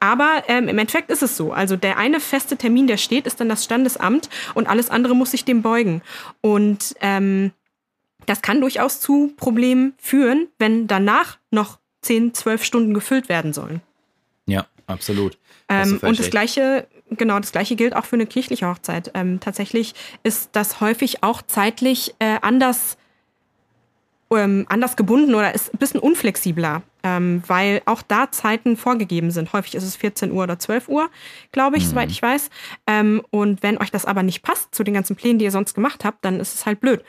Aber 0.00 0.44
ähm, 0.46 0.68
im 0.68 0.78
Endeffekt 0.78 1.10
ist 1.10 1.22
es 1.22 1.36
so. 1.36 1.52
Also 1.52 1.76
der 1.76 1.98
eine 1.98 2.20
feste 2.20 2.56
Termin, 2.56 2.86
der 2.86 2.96
steht, 2.96 3.26
ist 3.26 3.40
dann 3.40 3.48
das 3.48 3.64
Standesamt 3.64 4.28
und 4.54 4.68
alles 4.68 4.90
andere 4.90 5.14
muss 5.14 5.32
sich 5.32 5.44
dem 5.44 5.62
beugen. 5.62 6.02
Und 6.40 6.94
ähm, 7.00 7.52
das 8.28 8.42
kann 8.42 8.60
durchaus 8.60 9.00
zu 9.00 9.32
Problemen 9.36 9.94
führen, 9.98 10.48
wenn 10.58 10.86
danach 10.86 11.38
noch 11.50 11.78
10, 12.02 12.34
12 12.34 12.62
Stunden 12.62 12.94
gefüllt 12.94 13.28
werden 13.28 13.52
sollen. 13.52 13.80
Ja, 14.46 14.66
absolut. 14.86 15.38
Ähm, 15.68 15.98
und 16.02 16.18
das 16.18 16.30
gleiche, 16.30 16.86
genau, 17.10 17.38
das 17.38 17.52
gleiche 17.52 17.74
gilt 17.74 17.96
auch 17.96 18.04
für 18.04 18.16
eine 18.16 18.26
kirchliche 18.26 18.66
Hochzeit. 18.66 19.10
Ähm, 19.14 19.40
tatsächlich 19.40 19.94
ist 20.22 20.50
das 20.52 20.80
häufig 20.80 21.22
auch 21.22 21.42
zeitlich 21.42 22.14
äh, 22.18 22.38
anders 22.42 22.98
ähm, 24.30 24.66
anders 24.68 24.96
gebunden 24.96 25.34
oder 25.34 25.54
ist 25.54 25.72
ein 25.72 25.78
bisschen 25.78 26.00
unflexibler, 26.00 26.82
ähm, 27.02 27.42
weil 27.46 27.82
auch 27.86 28.02
da 28.02 28.30
Zeiten 28.30 28.76
vorgegeben 28.76 29.30
sind. 29.30 29.52
Häufig 29.52 29.74
ist 29.74 29.84
es 29.84 29.96
14 29.96 30.32
Uhr 30.32 30.42
oder 30.42 30.58
12 30.58 30.88
Uhr, 30.88 31.10
glaube 31.52 31.76
ich, 31.76 31.84
mhm. 31.84 31.90
soweit 31.90 32.10
ich 32.10 32.22
weiß. 32.22 32.50
Ähm, 32.86 33.22
und 33.30 33.62
wenn 33.62 33.78
euch 33.78 33.90
das 33.90 34.04
aber 34.04 34.22
nicht 34.22 34.42
passt 34.42 34.74
zu 34.74 34.84
den 34.84 34.94
ganzen 34.94 35.16
Plänen, 35.16 35.38
die 35.38 35.44
ihr 35.44 35.50
sonst 35.50 35.74
gemacht 35.74 36.04
habt, 36.04 36.24
dann 36.24 36.40
ist 36.40 36.54
es 36.54 36.66
halt 36.66 36.80
blöd. 36.80 37.04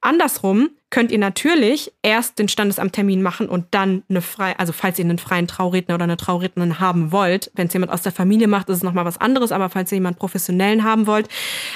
Andersrum 0.00 0.70
könnt 0.90 1.10
ihr 1.10 1.18
natürlich 1.18 1.92
erst 2.02 2.38
den 2.38 2.48
Standesamttermin 2.48 3.20
machen 3.20 3.48
und 3.48 3.66
dann 3.72 4.04
eine 4.08 4.22
freie, 4.22 4.58
also 4.58 4.72
falls 4.72 4.98
ihr 4.98 5.04
einen 5.04 5.18
freien 5.18 5.48
Trauredner 5.48 5.96
oder 5.96 6.04
eine 6.04 6.16
Traurednerin 6.16 6.78
haben 6.78 7.10
wollt, 7.10 7.50
wenn 7.54 7.66
es 7.66 7.72
jemand 7.72 7.92
aus 7.92 8.02
der 8.02 8.12
Familie 8.12 8.46
macht, 8.46 8.68
ist 8.68 8.78
es 8.78 8.82
nochmal 8.82 9.04
was 9.04 9.20
anderes, 9.20 9.50
aber 9.50 9.68
falls 9.68 9.90
ihr 9.90 9.96
jemanden 9.96 10.18
professionellen 10.18 10.84
haben 10.84 11.06
wollt, 11.06 11.28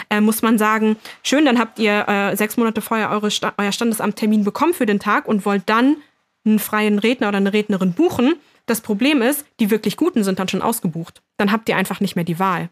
äh, 0.09 0.21
muss 0.21 0.41
man 0.41 0.57
sagen, 0.57 0.97
schön, 1.25 1.45
dann 1.45 1.59
habt 1.59 1.79
ihr 1.79 2.09
äh, 2.09 2.37
sechs 2.37 2.57
Monate 2.57 2.81
vorher 2.81 3.11
eure 3.11 3.31
Sta 3.31 3.53
euer 3.59 3.73
Standesamttermin 3.73 4.45
bekommen 4.45 4.73
für 4.73 4.87
den 4.87 5.01
Tag 5.01 5.27
und 5.27 5.45
wollt 5.45 5.65
dann 5.67 5.97
einen 6.45 6.59
freien 6.59 6.99
Redner 6.99 7.29
oder 7.29 7.39
eine 7.39 7.53
Rednerin 7.53 7.93
buchen. 7.93 8.35
Das 8.67 8.81
Problem 8.81 9.23
ist, 9.23 9.45
die 9.61 9.71
wirklich 9.71 9.97
guten 9.97 10.25
sind 10.25 10.39
dann 10.39 10.49
schon 10.49 10.63
ausgebucht. 10.63 11.23
Dann 11.37 11.53
habt 11.53 11.69
ihr 11.69 11.77
einfach 11.77 12.01
nicht 12.01 12.17
mehr 12.17 12.25
die 12.25 12.39
Wahl. 12.39 12.71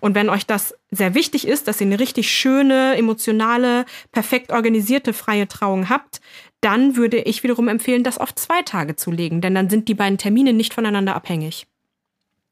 Und 0.00 0.14
wenn 0.14 0.28
euch 0.28 0.46
das 0.46 0.74
sehr 0.90 1.14
wichtig 1.14 1.46
ist, 1.46 1.68
dass 1.68 1.80
ihr 1.80 1.86
eine 1.86 2.00
richtig 2.00 2.30
schöne, 2.30 2.96
emotionale, 2.96 3.86
perfekt 4.12 4.52
organisierte 4.52 5.12
freie 5.12 5.46
Trauung 5.48 5.88
habt, 5.88 6.20
dann 6.60 6.96
würde 6.96 7.18
ich 7.18 7.42
wiederum 7.42 7.68
empfehlen, 7.68 8.04
das 8.04 8.18
auf 8.18 8.34
zwei 8.34 8.62
Tage 8.62 8.96
zu 8.96 9.10
legen, 9.10 9.40
denn 9.40 9.54
dann 9.54 9.70
sind 9.70 9.88
die 9.88 9.94
beiden 9.94 10.18
Termine 10.18 10.52
nicht 10.52 10.74
voneinander 10.74 11.14
abhängig. 11.14 11.66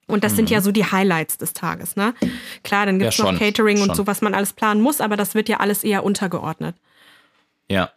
Und 0.07 0.25
das 0.25 0.33
mhm. 0.33 0.37
sind 0.37 0.51
ja 0.51 0.61
so 0.63 0.73
die 0.73 0.87
Highlights 0.87 1.37
des 1.37 1.53
Tages, 1.53 1.95
ne? 1.95 2.15
Klar, 2.63 2.87
dann 2.87 2.99
gibt 2.99 3.13
es 3.13 3.19
ja, 3.19 3.31
noch 3.31 3.39
Catering 3.39 3.77
schon. 3.77 3.91
und 3.91 3.95
so, 3.95 4.07
was 4.07 4.23
man 4.23 4.35
alles 4.35 4.55
planen 4.55 4.81
muss, 4.81 5.03
aber 5.03 5.17
das 5.17 5.35
wird 5.35 5.51
ja 5.51 5.59
alles 5.59 5.85
eher 5.85 6.03
untergeordnet. 6.03 6.77
Ja. 7.69 7.91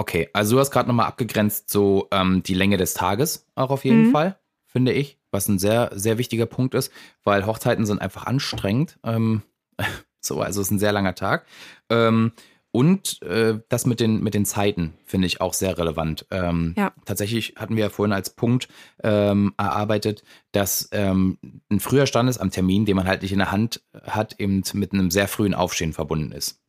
Okay, 0.00 0.30
also 0.32 0.56
du 0.56 0.60
hast 0.60 0.70
gerade 0.70 0.88
nochmal 0.88 1.08
abgegrenzt, 1.08 1.68
so 1.68 2.08
ähm, 2.10 2.42
die 2.42 2.54
Länge 2.54 2.78
des 2.78 2.94
Tages 2.94 3.46
auch 3.54 3.68
auf 3.68 3.84
jeden 3.84 4.06
mhm. 4.06 4.12
Fall, 4.12 4.38
finde 4.64 4.94
ich 4.94 5.20
was 5.30 5.46
ein 5.46 5.58
sehr, 5.58 5.90
sehr 5.92 6.16
wichtiger 6.16 6.46
Punkt 6.46 6.74
ist, 6.74 6.90
weil 7.22 7.44
Hochzeiten 7.44 7.84
sind 7.84 8.00
einfach 8.00 8.24
anstrengend. 8.24 8.98
Ähm, 9.04 9.42
so, 10.20 10.40
also 10.40 10.62
es 10.62 10.68
ist 10.68 10.70
ein 10.72 10.78
sehr 10.78 10.92
langer 10.92 11.14
Tag. 11.14 11.44
Ähm, 11.90 12.32
und 12.72 13.20
äh, 13.20 13.58
das 13.68 13.84
mit 13.84 14.00
den, 14.00 14.22
mit 14.22 14.32
den 14.32 14.46
Zeiten 14.46 14.94
finde 15.04 15.26
ich 15.26 15.42
auch 15.42 15.52
sehr 15.52 15.76
relevant. 15.76 16.26
Ähm, 16.30 16.74
ja. 16.78 16.92
Tatsächlich 17.04 17.54
hatten 17.56 17.76
wir 17.76 17.84
ja 17.84 17.90
vorhin 17.90 18.14
als 18.14 18.30
Punkt 18.30 18.68
ähm, 19.04 19.52
erarbeitet, 19.58 20.24
dass 20.52 20.88
ähm, 20.92 21.36
ein 21.68 21.78
früher 21.78 22.06
Standesamttermin, 22.06 22.86
den 22.86 22.96
man 22.96 23.06
halt 23.06 23.20
nicht 23.20 23.32
in 23.32 23.38
der 23.38 23.52
Hand 23.52 23.82
hat, 24.02 24.40
eben 24.40 24.62
mit 24.72 24.94
einem 24.94 25.10
sehr 25.10 25.28
frühen 25.28 25.54
Aufstehen 25.54 25.92
verbunden 25.92 26.32
ist. 26.32 26.60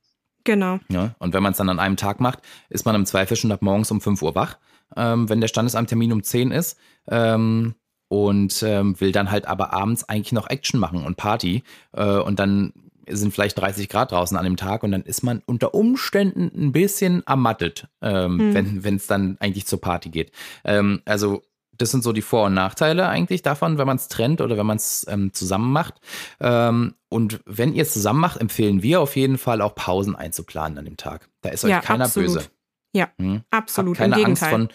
Genau. 0.43 0.79
Ja, 0.89 1.15
und 1.19 1.33
wenn 1.33 1.43
man 1.43 1.51
es 1.51 1.57
dann 1.57 1.69
an 1.69 1.79
einem 1.79 1.97
Tag 1.97 2.19
macht, 2.19 2.39
ist 2.69 2.85
man 2.85 2.95
im 2.95 3.05
Zweifel 3.05 3.37
schon 3.37 3.51
ab 3.51 3.61
morgens 3.61 3.91
um 3.91 4.01
5 4.01 4.21
Uhr 4.21 4.35
wach, 4.35 4.57
ähm, 4.95 5.29
wenn 5.29 5.41
der 5.41 5.47
Standesamttermin 5.47 6.13
um 6.13 6.23
10 6.23 6.51
ist. 6.51 6.77
Ähm, 7.07 7.75
und 8.07 8.61
ähm, 8.63 8.99
will 8.99 9.13
dann 9.13 9.31
halt 9.31 9.47
aber 9.47 9.71
abends 9.71 10.03
eigentlich 10.09 10.33
noch 10.33 10.49
Action 10.49 10.81
machen 10.81 11.05
und 11.05 11.15
Party. 11.15 11.63
Äh, 11.93 12.17
und 12.17 12.39
dann 12.39 12.73
sind 13.07 13.33
vielleicht 13.33 13.57
30 13.57 13.87
Grad 13.89 14.11
draußen 14.11 14.35
an 14.37 14.43
dem 14.43 14.57
Tag 14.57 14.83
und 14.83 14.91
dann 14.91 15.03
ist 15.03 15.23
man 15.23 15.41
unter 15.45 15.73
Umständen 15.73 16.51
ein 16.53 16.71
bisschen 16.71 17.25
ermattet, 17.25 17.87
ähm, 18.01 18.53
hm. 18.53 18.83
wenn 18.83 18.95
es 18.95 19.07
dann 19.07 19.37
eigentlich 19.39 19.65
zur 19.65 19.79
Party 19.79 20.09
geht. 20.09 20.31
Ähm, 20.63 21.01
also 21.05 21.41
das 21.81 21.91
sind 21.91 22.03
so 22.03 22.13
die 22.13 22.21
Vor- 22.21 22.45
und 22.45 22.53
Nachteile 22.53 23.07
eigentlich 23.07 23.41
davon, 23.41 23.77
wenn 23.77 23.87
man 23.87 23.97
es 23.97 24.07
trennt 24.07 24.41
oder 24.41 24.57
wenn 24.57 24.65
man 24.65 24.77
es 24.77 25.05
ähm, 25.09 25.33
zusammen 25.33 25.71
macht. 25.71 25.95
Ähm, 26.39 26.95
und 27.09 27.41
wenn 27.45 27.73
ihr 27.73 27.81
es 27.81 27.93
zusammen 27.93 28.19
macht, 28.19 28.39
empfehlen 28.39 28.83
wir 28.83 29.01
auf 29.01 29.15
jeden 29.15 29.37
Fall 29.37 29.61
auch 29.61 29.75
Pausen 29.75 30.15
einzuplanen 30.15 30.77
an 30.77 30.85
dem 30.85 30.97
Tag. 30.97 31.29
Da 31.41 31.49
ist 31.49 31.63
euch 31.63 31.71
ja, 31.71 31.81
keiner 31.81 32.05
absolut. 32.05 32.33
böse. 32.33 32.47
Ja, 32.93 33.09
hm? 33.17 33.41
absolut. 33.49 33.99
Habt 33.99 34.11
keine 34.11 34.25
Angst 34.25 34.45
von 34.45 34.69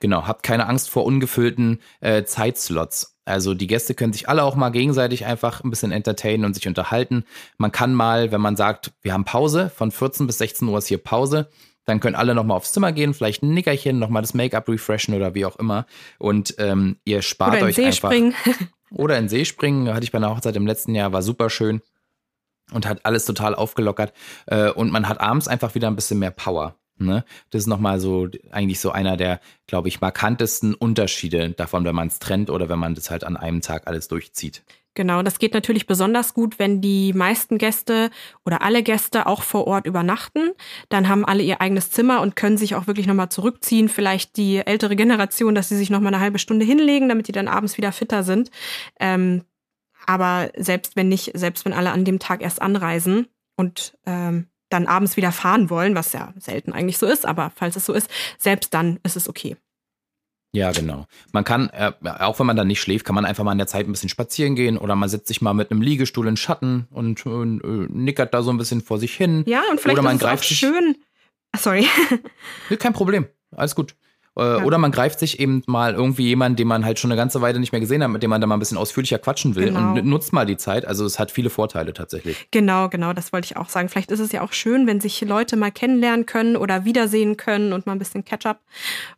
Genau, 0.00 0.26
habt 0.26 0.42
keine 0.42 0.66
Angst 0.66 0.88
vor 0.88 1.04
ungefüllten 1.04 1.78
äh, 2.00 2.24
Zeitslots. 2.24 3.18
Also 3.26 3.52
die 3.52 3.66
Gäste 3.66 3.94
können 3.94 4.14
sich 4.14 4.30
alle 4.30 4.44
auch 4.44 4.56
mal 4.56 4.70
gegenseitig 4.70 5.26
einfach 5.26 5.62
ein 5.62 5.68
bisschen 5.68 5.92
entertainen 5.92 6.46
und 6.46 6.54
sich 6.54 6.66
unterhalten. 6.66 7.24
Man 7.58 7.70
kann 7.70 7.94
mal, 7.94 8.32
wenn 8.32 8.40
man 8.40 8.56
sagt, 8.56 8.92
wir 9.02 9.12
haben 9.12 9.26
Pause, 9.26 9.68
von 9.68 9.90
14 9.90 10.26
bis 10.26 10.38
16 10.38 10.66
Uhr 10.68 10.78
ist 10.78 10.86
hier 10.86 10.98
Pause, 10.98 11.50
dann 11.84 12.00
können 12.00 12.14
alle 12.14 12.34
nochmal 12.34 12.56
aufs 12.56 12.72
Zimmer 12.72 12.92
gehen, 12.92 13.14
vielleicht 13.14 13.42
ein 13.42 13.54
Nickerchen, 13.54 13.98
nochmal 13.98 14.22
das 14.22 14.34
Make-up 14.34 14.68
refreshen 14.68 15.14
oder 15.14 15.34
wie 15.34 15.44
auch 15.44 15.56
immer. 15.56 15.86
Und 16.18 16.54
ähm, 16.58 16.96
ihr 17.04 17.22
spart 17.22 17.56
oder 17.56 17.66
euch 17.66 17.76
See 17.76 17.86
einfach. 17.86 18.10
Springen. 18.10 18.34
oder 18.90 19.18
in 19.18 19.28
See 19.28 19.44
springen, 19.44 19.92
hatte 19.92 20.04
ich 20.04 20.12
bei 20.12 20.18
einer 20.18 20.30
Hochzeit 20.30 20.56
im 20.56 20.66
letzten 20.66 20.94
Jahr, 20.94 21.12
war 21.12 21.22
super 21.22 21.50
schön 21.50 21.80
und 22.72 22.86
hat 22.86 23.04
alles 23.04 23.24
total 23.24 23.54
aufgelockert. 23.54 24.12
Äh, 24.46 24.70
und 24.70 24.90
man 24.92 25.08
hat 25.08 25.20
abends 25.20 25.48
einfach 25.48 25.74
wieder 25.74 25.88
ein 25.88 25.96
bisschen 25.96 26.18
mehr 26.18 26.30
Power. 26.30 26.76
Ne? 26.98 27.24
Das 27.50 27.62
ist 27.62 27.66
nochmal 27.66 27.98
so 27.98 28.28
eigentlich 28.50 28.78
so 28.78 28.90
einer 28.90 29.16
der, 29.16 29.40
glaube 29.66 29.88
ich, 29.88 30.00
markantesten 30.00 30.74
Unterschiede 30.74 31.50
davon, 31.50 31.84
wenn 31.84 31.94
man 31.94 32.08
es 32.08 32.18
trennt 32.18 32.50
oder 32.50 32.68
wenn 32.68 32.78
man 32.78 32.94
das 32.94 33.10
halt 33.10 33.24
an 33.24 33.36
einem 33.36 33.62
Tag 33.62 33.86
alles 33.86 34.08
durchzieht. 34.08 34.62
Genau, 34.94 35.22
das 35.22 35.38
geht 35.38 35.54
natürlich 35.54 35.86
besonders 35.86 36.34
gut, 36.34 36.58
wenn 36.58 36.80
die 36.80 37.12
meisten 37.12 37.58
Gäste 37.58 38.10
oder 38.44 38.60
alle 38.62 38.82
Gäste 38.82 39.26
auch 39.26 39.42
vor 39.42 39.66
Ort 39.68 39.86
übernachten. 39.86 40.50
Dann 40.88 41.08
haben 41.08 41.24
alle 41.24 41.44
ihr 41.44 41.60
eigenes 41.60 41.92
Zimmer 41.92 42.20
und 42.20 42.34
können 42.34 42.58
sich 42.58 42.74
auch 42.74 42.88
wirklich 42.88 43.06
nochmal 43.06 43.28
zurückziehen. 43.28 43.88
Vielleicht 43.88 44.36
die 44.36 44.58
ältere 44.58 44.96
Generation, 44.96 45.54
dass 45.54 45.68
sie 45.68 45.76
sich 45.76 45.90
nochmal 45.90 46.12
eine 46.12 46.22
halbe 46.22 46.40
Stunde 46.40 46.66
hinlegen, 46.66 47.08
damit 47.08 47.28
die 47.28 47.32
dann 47.32 47.46
abends 47.46 47.76
wieder 47.76 47.92
fitter 47.92 48.24
sind. 48.24 48.50
Ähm, 48.98 49.44
aber 50.06 50.50
selbst 50.56 50.96
wenn 50.96 51.08
nicht, 51.08 51.32
selbst 51.34 51.64
wenn 51.64 51.72
alle 51.72 51.92
an 51.92 52.04
dem 52.04 52.18
Tag 52.18 52.42
erst 52.42 52.60
anreisen 52.60 53.28
und 53.56 53.96
ähm, 54.06 54.48
dann 54.70 54.86
abends 54.86 55.16
wieder 55.16 55.30
fahren 55.30 55.70
wollen, 55.70 55.94
was 55.94 56.12
ja 56.12 56.32
selten 56.36 56.72
eigentlich 56.72 56.98
so 56.98 57.06
ist, 57.06 57.26
aber 57.26 57.52
falls 57.54 57.76
es 57.76 57.86
so 57.86 57.92
ist, 57.92 58.10
selbst 58.38 58.74
dann 58.74 58.98
ist 59.04 59.16
es 59.16 59.28
okay. 59.28 59.56
Ja, 60.52 60.72
genau. 60.72 61.06
Man 61.32 61.44
kann, 61.44 61.68
äh, 61.70 61.92
auch 62.02 62.38
wenn 62.40 62.46
man 62.46 62.56
dann 62.56 62.66
nicht 62.66 62.80
schläft, 62.80 63.06
kann 63.06 63.14
man 63.14 63.24
einfach 63.24 63.44
mal 63.44 63.52
in 63.52 63.58
der 63.58 63.68
Zeit 63.68 63.86
ein 63.86 63.92
bisschen 63.92 64.08
spazieren 64.08 64.56
gehen 64.56 64.78
oder 64.78 64.96
man 64.96 65.08
setzt 65.08 65.28
sich 65.28 65.40
mal 65.40 65.54
mit 65.54 65.70
einem 65.70 65.80
Liegestuhl 65.80 66.26
in 66.26 66.36
Schatten 66.36 66.88
und, 66.90 67.24
äh, 67.24 67.28
nickert 67.88 68.34
da 68.34 68.42
so 68.42 68.50
ein 68.50 68.58
bisschen 68.58 68.80
vor 68.80 68.98
sich 68.98 69.14
hin. 69.14 69.44
Ja, 69.46 69.62
und 69.70 69.80
vielleicht 69.80 69.98
oder 69.98 70.02
man 70.02 70.16
ist 70.16 70.22
es 70.22 70.26
greift 70.28 70.44
auch 70.44 70.48
schön. 70.48 70.96
Ah, 71.52 71.58
sorry. 71.58 71.86
Nee, 72.68 72.76
kein 72.76 72.92
Problem. 72.92 73.26
Alles 73.52 73.74
gut. 73.74 73.94
Äh, 74.36 74.62
Oder 74.62 74.78
man 74.78 74.92
greift 74.92 75.18
sich 75.18 75.40
eben 75.40 75.62
mal 75.66 75.92
irgendwie 75.94 76.24
jemanden, 76.28 76.56
den 76.56 76.68
man 76.68 76.84
halt 76.84 76.98
schon 76.98 77.10
eine 77.10 77.18
ganze 77.18 77.40
Weile 77.40 77.58
nicht 77.58 77.72
mehr 77.72 77.80
gesehen 77.80 78.02
hat, 78.02 78.10
mit 78.10 78.22
dem 78.22 78.30
man 78.30 78.40
da 78.40 78.46
mal 78.46 78.56
ein 78.56 78.60
bisschen 78.60 78.78
ausführlicher 78.78 79.18
quatschen 79.18 79.56
will 79.56 79.66
Genau. 79.66 79.92
und 79.94 80.06
nutzt 80.06 80.32
mal 80.32 80.46
die 80.46 80.56
Zeit. 80.56 80.84
Also 80.86 81.04
es 81.04 81.18
hat 81.18 81.30
viele 81.30 81.50
Vorteile 81.50 81.92
tatsächlich. 81.92 82.48
Genau, 82.50 82.88
genau, 82.88 83.12
das 83.12 83.32
wollte 83.32 83.46
ich 83.46 83.56
auch 83.56 83.68
sagen. 83.68 83.88
Vielleicht 83.88 84.10
ist 84.12 84.20
es 84.20 84.30
ja 84.32 84.42
auch 84.42 84.52
schön, 84.52 84.86
wenn 84.86 85.00
sich 85.00 85.20
Leute 85.22 85.56
mal 85.56 85.72
kennenlernen 85.72 86.26
können 86.26 86.56
oder 86.56 86.84
wiedersehen 86.84 87.36
können 87.36 87.72
und 87.72 87.86
mal 87.86 87.92
ein 87.92 87.98
bisschen 87.98 88.24
Catch-up. 88.24 88.60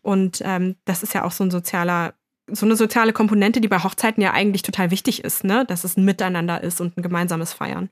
Und 0.01 0.41
ähm, 0.45 0.77
das 0.87 1.03
ist 1.03 1.13
ja 1.15 1.25
auch 1.25 1.33
so 1.33 1.45
ein 1.45 1.51
sozialer, 1.51 2.15
so 2.51 2.67
eine 2.67 2.77
soziale 2.77 3.13
Komponente, 3.13 3.61
die 3.61 3.69
bei 3.69 3.79
Hochzeiten 3.79 4.23
ja 4.23 4.33
eigentlich 4.33 4.63
total 4.63 4.91
wichtig 4.91 5.25
ist, 5.25 5.45
ne? 5.45 5.65
Dass 5.67 5.85
es 5.85 5.97
ein 5.97 6.05
Miteinander 6.05 6.63
ist 6.63 6.81
und 6.81 6.97
ein 6.97 7.03
gemeinsames 7.03 7.53
Feiern. 7.53 7.91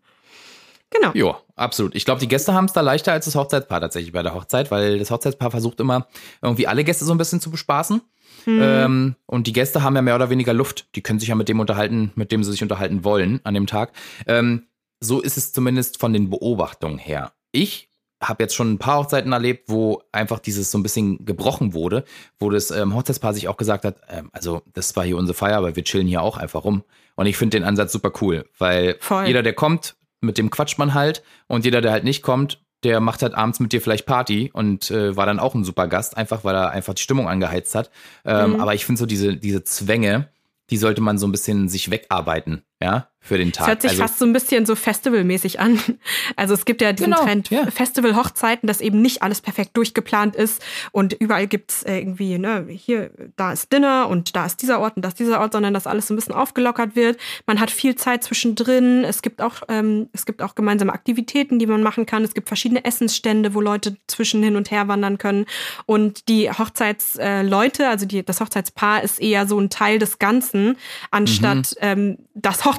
Genau. 0.90 1.12
Ja, 1.14 1.40
absolut. 1.54 1.94
Ich 1.94 2.04
glaube, 2.04 2.20
die 2.20 2.28
Gäste 2.28 2.52
haben 2.52 2.64
es 2.64 2.72
da 2.72 2.80
leichter 2.80 3.12
als 3.12 3.24
das 3.24 3.36
Hochzeitspaar 3.36 3.80
tatsächlich 3.80 4.12
bei 4.12 4.22
der 4.22 4.34
Hochzeit, 4.34 4.70
weil 4.70 4.98
das 4.98 5.10
Hochzeitspaar 5.10 5.50
versucht 5.50 5.80
immer 5.80 6.08
irgendwie 6.42 6.66
alle 6.66 6.84
Gäste 6.84 7.04
so 7.04 7.12
ein 7.12 7.18
bisschen 7.18 7.40
zu 7.40 7.50
bespaßen. 7.50 8.02
Ähm, 8.46 9.16
und 9.26 9.46
die 9.46 9.52
Gäste 9.52 9.82
haben 9.82 9.96
ja 9.96 10.02
mehr 10.02 10.14
oder 10.14 10.30
weniger 10.30 10.54
Luft. 10.54 10.94
Die 10.94 11.02
können 11.02 11.18
sich 11.18 11.28
ja 11.28 11.34
mit 11.34 11.48
dem 11.48 11.60
unterhalten, 11.60 12.12
mit 12.14 12.32
dem 12.32 12.42
sie 12.42 12.50
sich 12.50 12.62
unterhalten 12.62 13.04
wollen 13.04 13.40
an 13.44 13.54
dem 13.54 13.66
Tag. 13.66 13.92
Ähm, 14.26 14.66
so 15.00 15.20
ist 15.20 15.36
es 15.36 15.52
zumindest 15.52 15.98
von 15.98 16.12
den 16.12 16.30
Beobachtungen 16.30 16.98
her. 16.98 17.32
Ich 17.52 17.90
habe 18.22 18.42
jetzt 18.42 18.54
schon 18.54 18.72
ein 18.72 18.78
paar 18.78 18.98
Hochzeiten 18.98 19.32
erlebt, 19.32 19.68
wo 19.68 20.02
einfach 20.12 20.40
dieses 20.40 20.70
so 20.70 20.78
ein 20.78 20.82
bisschen 20.82 21.24
gebrochen 21.24 21.72
wurde, 21.72 22.04
wo 22.38 22.50
das 22.50 22.70
ähm, 22.70 22.94
Hochzeitspaar 22.94 23.32
sich 23.32 23.48
auch 23.48 23.56
gesagt 23.56 23.84
hat, 23.84 23.96
ähm, 24.08 24.28
also 24.32 24.62
das 24.74 24.94
war 24.94 25.04
hier 25.04 25.16
unsere 25.16 25.34
Feier, 25.34 25.56
aber 25.56 25.74
wir 25.74 25.84
chillen 25.84 26.06
hier 26.06 26.20
auch 26.20 26.36
einfach 26.36 26.64
rum. 26.64 26.84
Und 27.16 27.26
ich 27.26 27.38
finde 27.38 27.58
den 27.58 27.64
Ansatz 27.64 27.92
super 27.92 28.12
cool, 28.20 28.44
weil 28.58 28.96
Voll. 29.00 29.26
jeder, 29.26 29.42
der 29.42 29.54
kommt, 29.54 29.96
mit 30.20 30.38
dem 30.38 30.50
quatscht 30.50 30.78
man 30.78 30.94
halt 30.94 31.22
und 31.46 31.64
jeder, 31.64 31.80
der 31.80 31.92
halt 31.92 32.04
nicht 32.04 32.22
kommt, 32.22 32.62
der 32.82 33.00
macht 33.00 33.22
halt 33.22 33.34
abends 33.34 33.60
mit 33.60 33.72
dir 33.72 33.80
vielleicht 33.80 34.06
Party 34.06 34.50
und 34.52 34.90
äh, 34.90 35.16
war 35.16 35.26
dann 35.26 35.38
auch 35.38 35.54
ein 35.54 35.64
super 35.64 35.86
Gast, 35.86 36.16
einfach 36.16 36.44
weil 36.44 36.54
er 36.54 36.70
einfach 36.70 36.94
die 36.94 37.02
Stimmung 37.02 37.28
angeheizt 37.28 37.74
hat. 37.74 37.90
Ähm, 38.24 38.54
Mhm. 38.54 38.60
Aber 38.60 38.74
ich 38.74 38.86
finde 38.86 38.98
so 38.98 39.06
diese, 39.06 39.36
diese 39.36 39.64
Zwänge, 39.64 40.28
die 40.70 40.76
sollte 40.78 41.00
man 41.00 41.18
so 41.18 41.26
ein 41.26 41.32
bisschen 41.32 41.68
sich 41.68 41.90
wegarbeiten, 41.90 42.62
ja, 42.82 43.10
für 43.22 43.36
den 43.36 43.52
Tag. 43.52 43.64
Es 43.64 43.68
hört 43.68 43.82
sich 43.82 43.90
also, 43.90 44.02
fast 44.02 44.18
so 44.18 44.24
ein 44.24 44.32
bisschen 44.32 44.64
so 44.64 44.74
festivalmäßig 44.74 45.60
an. 45.60 45.78
Also 46.36 46.54
es 46.54 46.64
gibt 46.64 46.80
ja 46.80 46.92
diesen 46.92 47.10
Genau, 47.10 47.22
Trend 47.22 47.50
ja. 47.50 47.70
Festival-Hochzeiten, 47.70 48.66
dass 48.66 48.80
eben 48.80 49.02
nicht 49.02 49.22
alles 49.22 49.40
perfekt 49.40 49.76
durchgeplant 49.76 50.36
ist 50.36 50.62
und 50.92 51.12
überall 51.12 51.46
gibt's 51.46 51.82
äh, 51.82 51.98
irgendwie, 51.98 52.38
ne, 52.38 52.66
hier, 52.68 53.10
da 53.36 53.52
ist 53.52 53.72
Dinner 53.72 54.08
und 54.08 54.34
da 54.36 54.46
ist 54.46 54.62
dieser 54.62 54.80
Ort 54.80 54.96
und 54.96 55.02
da 55.02 55.08
ist 55.08 55.18
dieser 55.18 55.40
Ort, 55.40 55.52
sondern 55.52 55.74
dass 55.74 55.86
alles 55.86 56.06
so 56.06 56.14
ein 56.14 56.16
bisschen 56.16 56.34
aufgelockert 56.34 56.96
wird. 56.96 57.18
Man 57.46 57.60
hat 57.60 57.70
viel 57.70 57.94
Zeit 57.96 58.24
zwischendrin. 58.24 59.04
Es 59.04 59.22
gibt 59.22 59.42
auch, 59.42 59.56
ähm, 59.68 60.08
es 60.12 60.24
gibt 60.24 60.40
auch 60.40 60.54
gemeinsame 60.54 60.92
Aktivitäten, 60.92 61.58
die 61.58 61.66
man 61.66 61.82
machen 61.82 62.06
kann. 62.06 62.24
Es 62.24 62.32
gibt 62.32 62.48
verschiedene 62.48 62.84
Essensstände, 62.84 63.54
wo 63.54 63.60
Leute 63.60 63.96
zwischen 64.06 64.42
hin 64.42 64.56
und 64.56 64.70
her 64.70 64.88
wandern 64.88 65.18
können. 65.18 65.46
Und 65.84 66.28
die 66.28 66.50
Hochzeitsleute, 66.50 67.82
äh, 67.82 67.86
also 67.86 68.06
die, 68.06 68.24
das 68.24 68.40
Hochzeitspaar 68.40 69.02
ist 69.02 69.20
eher 69.20 69.46
so 69.46 69.58
ein 69.58 69.68
Teil 69.68 69.98
des 69.98 70.18
Ganzen, 70.18 70.76
anstatt 71.10 71.74
ähm, 71.80 72.18
das 72.34 72.64
Hochzeitspaar. 72.64 72.69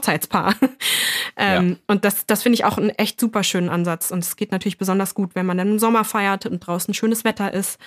ähm, 1.38 1.78
Und 1.88 2.06
das, 2.06 2.26
das 2.26 2.44
finde 2.44 2.56
ich 2.56 2.66
auch 2.66 2.78
einen 2.78 2.90
echt 2.90 3.20
super 3.20 3.44
schönen 3.44 3.70
Ansatz. 3.70 4.12
Und 4.12 4.20
es 4.20 4.36
geht 4.36 4.52
natürlich 4.52 4.78
besonders 4.78 5.14
gut, 5.14 5.36
wenn 5.36 5.46
man 5.46 5.58
dann 5.58 5.70
im 5.70 5.80
Sommer 5.80 6.04
feiert 6.04 6.46
und 6.46 6.60
draußen 6.60 6.94
schönes 6.94 7.24
Wetter 7.24 7.54
ist. 7.54 7.80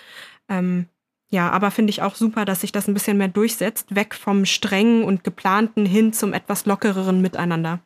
Ähm, 0.48 0.88
ja, 1.30 1.50
aber 1.50 1.70
finde 1.70 1.90
ich 1.90 2.02
auch 2.02 2.14
super, 2.14 2.44
dass 2.44 2.60
sich 2.60 2.72
das 2.72 2.86
ein 2.86 2.94
bisschen 2.94 3.18
mehr 3.18 3.28
durchsetzt, 3.28 3.94
weg 3.94 4.14
vom 4.14 4.46
strengen 4.46 5.04
und 5.04 5.24
geplanten 5.24 5.86
hin 5.86 6.12
zum 6.12 6.32
etwas 6.32 6.66
lockereren 6.66 7.20
Miteinander. 7.20 7.80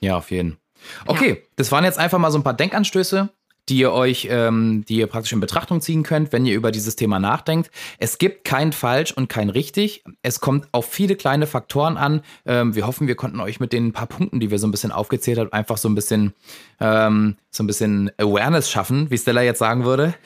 Ja, 0.00 0.16
auf 0.16 0.30
jeden. 0.30 0.58
Okay, 1.06 1.42
das 1.56 1.72
waren 1.72 1.84
jetzt 1.84 1.98
einfach 1.98 2.18
mal 2.18 2.30
so 2.30 2.38
ein 2.38 2.44
paar 2.44 2.54
Denkanstöße, 2.54 3.30
die 3.68 3.78
ihr 3.78 3.92
euch, 3.92 4.28
ähm, 4.30 4.84
die 4.88 4.96
ihr 4.96 5.06
praktisch 5.06 5.32
in 5.32 5.40
Betrachtung 5.40 5.80
ziehen 5.80 6.02
könnt, 6.02 6.32
wenn 6.32 6.44
ihr 6.46 6.54
über 6.54 6.70
dieses 6.70 6.96
Thema 6.96 7.18
nachdenkt. 7.18 7.70
Es 7.98 8.18
gibt 8.18 8.44
kein 8.44 8.72
falsch 8.72 9.12
und 9.12 9.28
kein 9.28 9.48
richtig. 9.48 10.04
Es 10.22 10.40
kommt 10.40 10.68
auf 10.72 10.86
viele 10.86 11.16
kleine 11.16 11.46
Faktoren 11.46 11.96
an. 11.96 12.22
Ähm, 12.44 12.74
wir 12.74 12.86
hoffen, 12.86 13.06
wir 13.06 13.14
konnten 13.14 13.40
euch 13.40 13.60
mit 13.60 13.72
den 13.72 13.92
paar 13.92 14.06
Punkten, 14.06 14.40
die 14.40 14.50
wir 14.50 14.58
so 14.58 14.66
ein 14.66 14.70
bisschen 14.70 14.92
aufgezählt 14.92 15.38
haben, 15.38 15.52
einfach 15.52 15.78
so 15.78 15.88
ein 15.88 15.94
bisschen, 15.94 16.34
ähm, 16.80 17.36
so 17.54 17.62
ein 17.62 17.66
bisschen 17.66 18.10
Awareness 18.18 18.70
schaffen, 18.70 19.10
wie 19.10 19.18
Stella 19.18 19.42
jetzt 19.42 19.60
sagen 19.60 19.84
würde. 19.84 20.14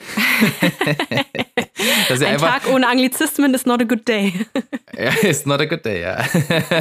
Ein 2.09 2.23
einfach, 2.23 2.63
Tag 2.63 2.73
ohne 2.73 2.87
Anglizismen 2.87 3.53
is 3.53 3.65
not 3.65 3.81
a 3.81 3.83
good 3.83 4.07
day. 4.07 4.33
ja, 4.97 5.11
ist 5.21 5.45
not 5.45 5.61
a 5.61 5.65
good 5.65 5.85
day, 5.85 6.01
ja. 6.01 6.25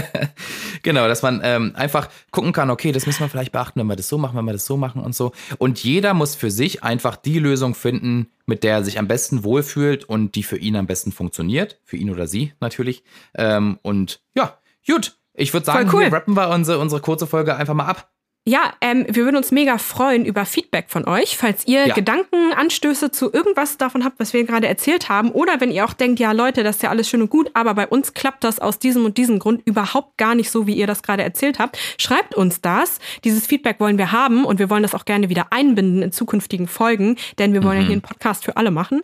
genau, 0.83 1.07
dass 1.07 1.23
man 1.23 1.41
ähm, 1.45 1.73
einfach 1.77 2.09
gucken 2.31 2.53
kann, 2.53 2.71
okay, 2.71 2.93
das 2.93 3.07
müssen 3.07 3.21
wir 3.21 3.29
vielleicht 3.29 3.53
beachten, 3.53 3.79
wenn 3.79 3.87
wir 3.87 3.97
das 3.97 4.09
so 4.09 4.17
machen, 4.17 4.37
wenn 4.39 4.47
wir 4.47 4.55
das 4.55 4.65
so 4.65 4.77
machen 4.77 5.03
und 5.03 5.15
so. 5.15 5.33
Und 5.59 5.85
jeder 5.85 6.15
muss 6.15 6.35
für 6.35 6.51
sich 6.51 6.83
einfach 6.83 7.17
die 7.17 7.39
Lösung 7.39 7.75
finden, 7.75 8.31
mit 8.47 8.65
der 8.65 8.77
er 8.77 8.85
sich 8.85 8.99
am 8.99 9.07
besten 9.07 9.45
wohlfühlt 9.45 10.05
und 10.05 10.35
die 10.35 10.43
für 10.43 10.57
ihn 10.57 10.77
am 10.77 10.87
besten 10.87 11.13
funktioniert. 11.13 11.79
Für 11.85 11.97
ihn 11.97 12.11
oder 12.11 12.27
sie 12.27 12.55
natürlich. 12.61 13.05
Ähm, 13.35 13.79
und 13.83 14.21
ja, 14.35 14.59
gut. 14.87 15.17
Ich 15.35 15.53
würde 15.53 15.67
sagen, 15.67 15.91
cool. 15.93 16.03
hier 16.03 16.13
rappen 16.13 16.35
wir 16.35 16.49
unsere, 16.49 16.79
unsere 16.81 17.01
kurze 17.01 17.27
Folge 17.27 17.55
einfach 17.55 17.75
mal 17.75 17.85
ab. 17.85 18.11
Ja, 18.47 18.73
ähm, 18.81 19.05
wir 19.07 19.25
würden 19.25 19.37
uns 19.37 19.51
mega 19.51 19.77
freuen 19.77 20.25
über 20.25 20.47
Feedback 20.47 20.87
von 20.89 21.07
euch, 21.07 21.37
falls 21.37 21.67
ihr 21.67 21.87
Ja. 21.89 21.95
Gedanken, 21.95 22.55
Anstöße 22.57 23.11
zu 23.11 23.31
irgendwas 23.31 23.77
davon 23.77 24.05
habt, 24.05 24.19
was 24.21 24.33
wir 24.33 24.43
gerade 24.45 24.67
erzählt 24.67 25.11
haben. 25.11 25.33
Oder 25.33 25.61
wenn 25.61 25.71
ihr 25.71 25.85
auch 25.85 25.93
denkt, 25.93 26.19
ja 26.19 26.33
Leute, 26.33 26.63
das 26.63 26.77
ist 26.77 26.83
ja 26.83 26.89
alles 26.89 27.11
schön 27.11 27.21
und 27.21 27.29
gut, 27.29 27.51
aber 27.53 27.75
bei 27.75 27.87
uns 27.87 28.15
klappt 28.15 28.45
das 28.45 28.59
aus 28.59 28.79
diesem 28.79 29.05
und 29.05 29.19
diesem 29.19 29.39
Grund 29.39 29.61
überhaupt 29.67 30.17
gar 30.17 30.35
nicht 30.35 30.51
so, 30.51 30.67
wie 30.67 30.73
ihr 30.75 30.87
das 30.87 31.03
gerade 31.03 31.23
erzählt 31.23 31.59
habt. 31.59 31.77
Schreibt 31.99 32.35
uns 32.37 32.63
das. 32.63 33.01
Dieses 33.23 33.47
Feedback 33.47 33.81
wollen 33.81 33.99
wir 33.99 34.13
haben 34.13 34.47
und 34.47 34.59
wir 34.59 34.71
wollen 34.71 34.83
das 34.83 34.95
auch 34.95 35.05
gerne 35.05 35.29
wieder 35.29 35.49
einbinden 35.51 36.01
in 36.01 36.11
zukünftigen 36.13 36.69
Folgen, 36.69 37.17
denn 37.39 37.53
wir 37.53 37.63
wollen 37.63 37.81
ja 37.81 37.85
hier 37.85 37.93
einen 37.93 38.01
Podcast 38.03 38.47
für 38.47 38.57
alle 38.57 38.71
machen. 38.71 39.03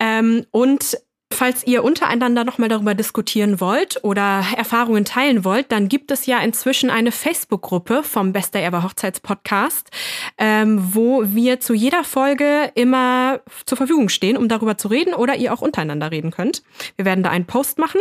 Ähm, 0.00 0.46
und 0.50 0.98
Falls 1.32 1.64
ihr 1.64 1.84
untereinander 1.84 2.44
nochmal 2.44 2.68
darüber 2.68 2.94
diskutieren 2.94 3.60
wollt 3.60 4.02
oder 4.02 4.44
Erfahrungen 4.56 5.04
teilen 5.04 5.44
wollt, 5.44 5.70
dann 5.70 5.88
gibt 5.88 6.10
es 6.10 6.26
ja 6.26 6.40
inzwischen 6.40 6.90
eine 6.90 7.12
Facebook-Gruppe 7.12 8.02
vom 8.02 8.32
Best 8.32 8.54
Day 8.54 8.64
Ever 8.64 8.82
Hochzeitspodcast, 8.82 9.90
ähm, 10.38 10.92
wo 10.92 11.22
wir 11.24 11.60
zu 11.60 11.72
jeder 11.72 12.02
Folge 12.02 12.72
immer 12.74 13.40
zur 13.64 13.78
Verfügung 13.78 14.08
stehen, 14.08 14.36
um 14.36 14.48
darüber 14.48 14.76
zu 14.76 14.88
reden 14.88 15.14
oder 15.14 15.36
ihr 15.36 15.54
auch 15.54 15.62
untereinander 15.62 16.10
reden 16.10 16.32
könnt. 16.32 16.64
Wir 16.96 17.04
werden 17.04 17.22
da 17.22 17.30
einen 17.30 17.46
Post 17.46 17.78
machen 17.78 18.00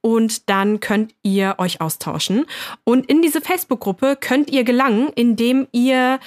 und 0.00 0.48
dann 0.48 0.80
könnt 0.80 1.14
ihr 1.22 1.56
euch 1.58 1.82
austauschen. 1.82 2.46
Und 2.84 3.06
in 3.10 3.20
diese 3.20 3.42
Facebook-Gruppe 3.42 4.16
könnt 4.18 4.50
ihr 4.50 4.64
gelangen, 4.64 5.10
indem 5.14 5.68
ihr 5.72 6.18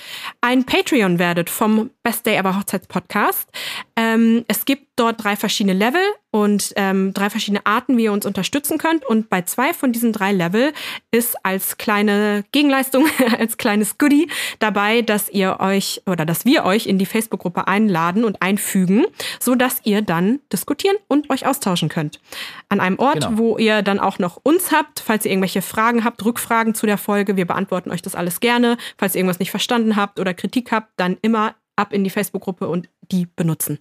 ein 0.41 0.65
Patreon 0.65 1.17
werdet 1.17 1.49
vom 1.49 1.89
Best 2.03 2.27
Day 2.27 2.35
Ever 2.35 2.55
Hochzeitspodcast. 2.57 3.49
Ähm, 3.95 4.45
es 4.47 4.65
gibt 4.65 4.92
dort 4.95 5.23
drei 5.23 5.36
verschiedene 5.36 5.73
Level 5.73 6.01
und 6.32 6.73
ähm, 6.75 7.13
drei 7.13 7.29
verschiedene 7.29 7.65
Arten, 7.65 7.97
wie 7.97 8.06
ihr 8.06 8.12
uns 8.13 8.25
unterstützen 8.25 8.77
könnt. 8.77 9.06
Und 9.06 9.29
bei 9.29 9.41
zwei 9.43 9.73
von 9.73 9.91
diesen 9.91 10.13
drei 10.13 10.32
Level 10.32 10.73
ist 11.12 11.36
als 11.43 11.77
kleine 11.77 12.43
Gegenleistung, 12.51 13.06
als 13.39 13.58
kleines 13.58 13.97
Goodie 13.97 14.29
dabei, 14.60 15.01
dass 15.01 15.29
ihr 15.29 15.60
euch 15.60 16.01
oder 16.06 16.25
dass 16.25 16.45
wir 16.45 16.65
euch 16.65 16.86
in 16.88 16.97
die 16.97 17.06
Facebook-Gruppe 17.06 17.67
einladen 17.67 18.23
und 18.23 18.41
einfügen, 18.41 19.06
so 19.39 19.56
dass 19.56 19.82
ihr 19.84 20.01
dann 20.01 20.39
diskutieren 20.51 20.97
und 21.08 21.29
euch 21.29 21.45
austauschen 21.45 21.89
könnt. 21.89 22.19
An 22.69 22.79
einem 22.79 22.99
Ort, 22.99 23.21
Genau. 23.21 23.38
wo 23.38 23.58
ihr 23.58 23.82
dann 23.82 23.99
auch 23.99 24.19
noch 24.19 24.39
uns 24.43 24.71
habt, 24.71 24.99
falls 24.99 25.25
ihr 25.25 25.32
irgendwelche 25.32 25.62
Fragen 25.62 26.03
habt, 26.03 26.23
Rückfragen 26.25 26.73
zu 26.75 26.86
der 26.86 26.97
Folge. 26.97 27.36
Wir 27.38 27.45
beantworten 27.45 27.91
euch 27.91 28.01
das 28.01 28.15
alles 28.15 28.39
gerne. 28.39 28.77
Falls 28.97 29.15
ihr 29.15 29.19
irgendwas 29.19 29.39
nicht 29.39 29.51
verstanden 29.51 29.95
habt 29.95 30.19
oder 30.19 30.34
Kritik 30.34 30.71
habt, 30.71 30.89
dann 30.97 31.17
immer 31.21 31.56
ab 31.75 31.93
in 31.93 32.03
die 32.03 32.10
Facebook-Gruppe 32.10 32.67
und 32.67 32.89
die 33.12 33.27
benutzen. 33.36 33.79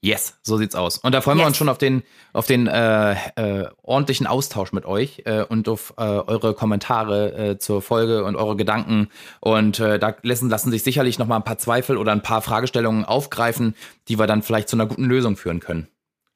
Yes, 0.00 0.38
so 0.42 0.56
sieht's 0.56 0.76
aus. 0.76 0.98
Und 0.98 1.12
da 1.12 1.20
freuen 1.20 1.38
wir 1.38 1.42
Yes. 1.42 1.48
uns 1.48 1.56
schon 1.56 1.68
auf 1.68 1.78
den, 1.78 2.04
auf 2.32 2.46
den 2.46 2.68
äh, 2.68 3.12
äh, 3.34 3.68
ordentlichen 3.82 4.28
Austausch 4.28 4.72
mit 4.72 4.86
euch 4.86 5.22
äh, 5.24 5.42
und 5.42 5.68
auf 5.68 5.94
äh, 5.98 6.02
eure 6.02 6.54
Kommentare 6.54 7.32
äh, 7.32 7.58
zur 7.58 7.82
Folge 7.82 8.22
und 8.22 8.36
eure 8.36 8.54
Gedanken. 8.54 9.08
Und 9.40 9.80
äh, 9.80 9.98
da 9.98 10.14
lassen, 10.22 10.48
lassen 10.50 10.70
sich 10.70 10.84
sicherlich 10.84 11.18
noch 11.18 11.26
mal 11.26 11.34
ein 11.36 11.42
paar 11.44 11.58
Zweifel 11.58 11.96
oder 11.96 12.12
ein 12.12 12.22
paar 12.22 12.42
Fragestellungen 12.42 13.04
aufgreifen, 13.04 13.74
die 14.06 14.18
wir 14.20 14.28
dann 14.28 14.42
vielleicht 14.42 14.68
zu 14.68 14.76
einer 14.76 14.86
guten 14.86 15.04
Lösung 15.04 15.36
führen 15.36 15.58
können. 15.58 15.88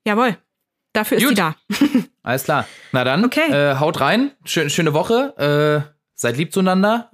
Jawohl. 0.04 0.36
Dafür 0.92 1.18
ist 1.18 1.22
Gut. 1.24 1.30
sie 1.30 1.36
da. 1.36 1.54
Alles 2.24 2.44
klar. 2.44 2.66
Na 2.90 3.04
dann, 3.04 3.24
Okay. 3.24 3.76
haut 3.78 4.00
rein. 4.00 4.32
Schön, 4.44 4.68
schöne 4.70 4.92
Woche. 4.92 5.94
Seid 6.14 6.36
lieb 6.36 6.52
zueinander. 6.52 7.10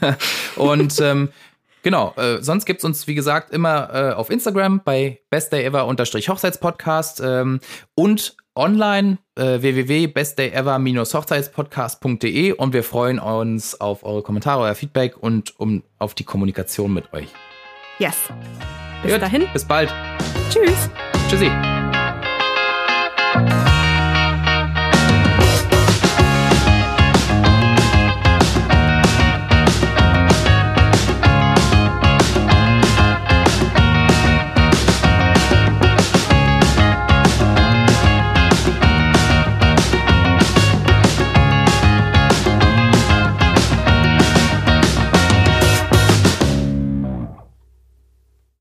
Und 0.56 0.98
ähm, 1.00 1.28
genau, 1.82 2.14
äh, 2.16 2.42
sonst 2.42 2.64
gibt's 2.64 2.84
uns, 2.84 3.06
wie 3.06 3.14
gesagt, 3.14 3.52
immer 3.52 3.90
äh, 3.92 4.12
auf 4.12 4.30
Instagram 4.30 4.80
bei 4.84 5.20
bestdayever-hochzeitspodcast 5.30 7.22
ähm, 7.24 7.60
und 7.94 8.36
online 8.54 9.18
äh, 9.36 9.62
www.bestdayever-hochzeitspodcast.de 9.62 12.52
und 12.52 12.72
wir 12.72 12.84
freuen 12.84 13.18
uns 13.18 13.80
auf 13.80 14.04
eure 14.04 14.22
Kommentare, 14.22 14.62
euer 14.62 14.74
Feedback 14.74 15.16
und 15.16 15.58
um 15.58 15.82
auf 15.98 16.14
die 16.14 16.24
Kommunikation 16.24 16.92
mit 16.92 17.12
euch. 17.12 17.28
Yes. 17.98 18.16
Bis 19.02 19.12
Gut, 19.12 19.22
dahin. 19.22 19.46
Bis 19.52 19.64
bald. 19.64 19.92
Tschüss. 20.50 20.90
Tschüssi. 21.28 21.50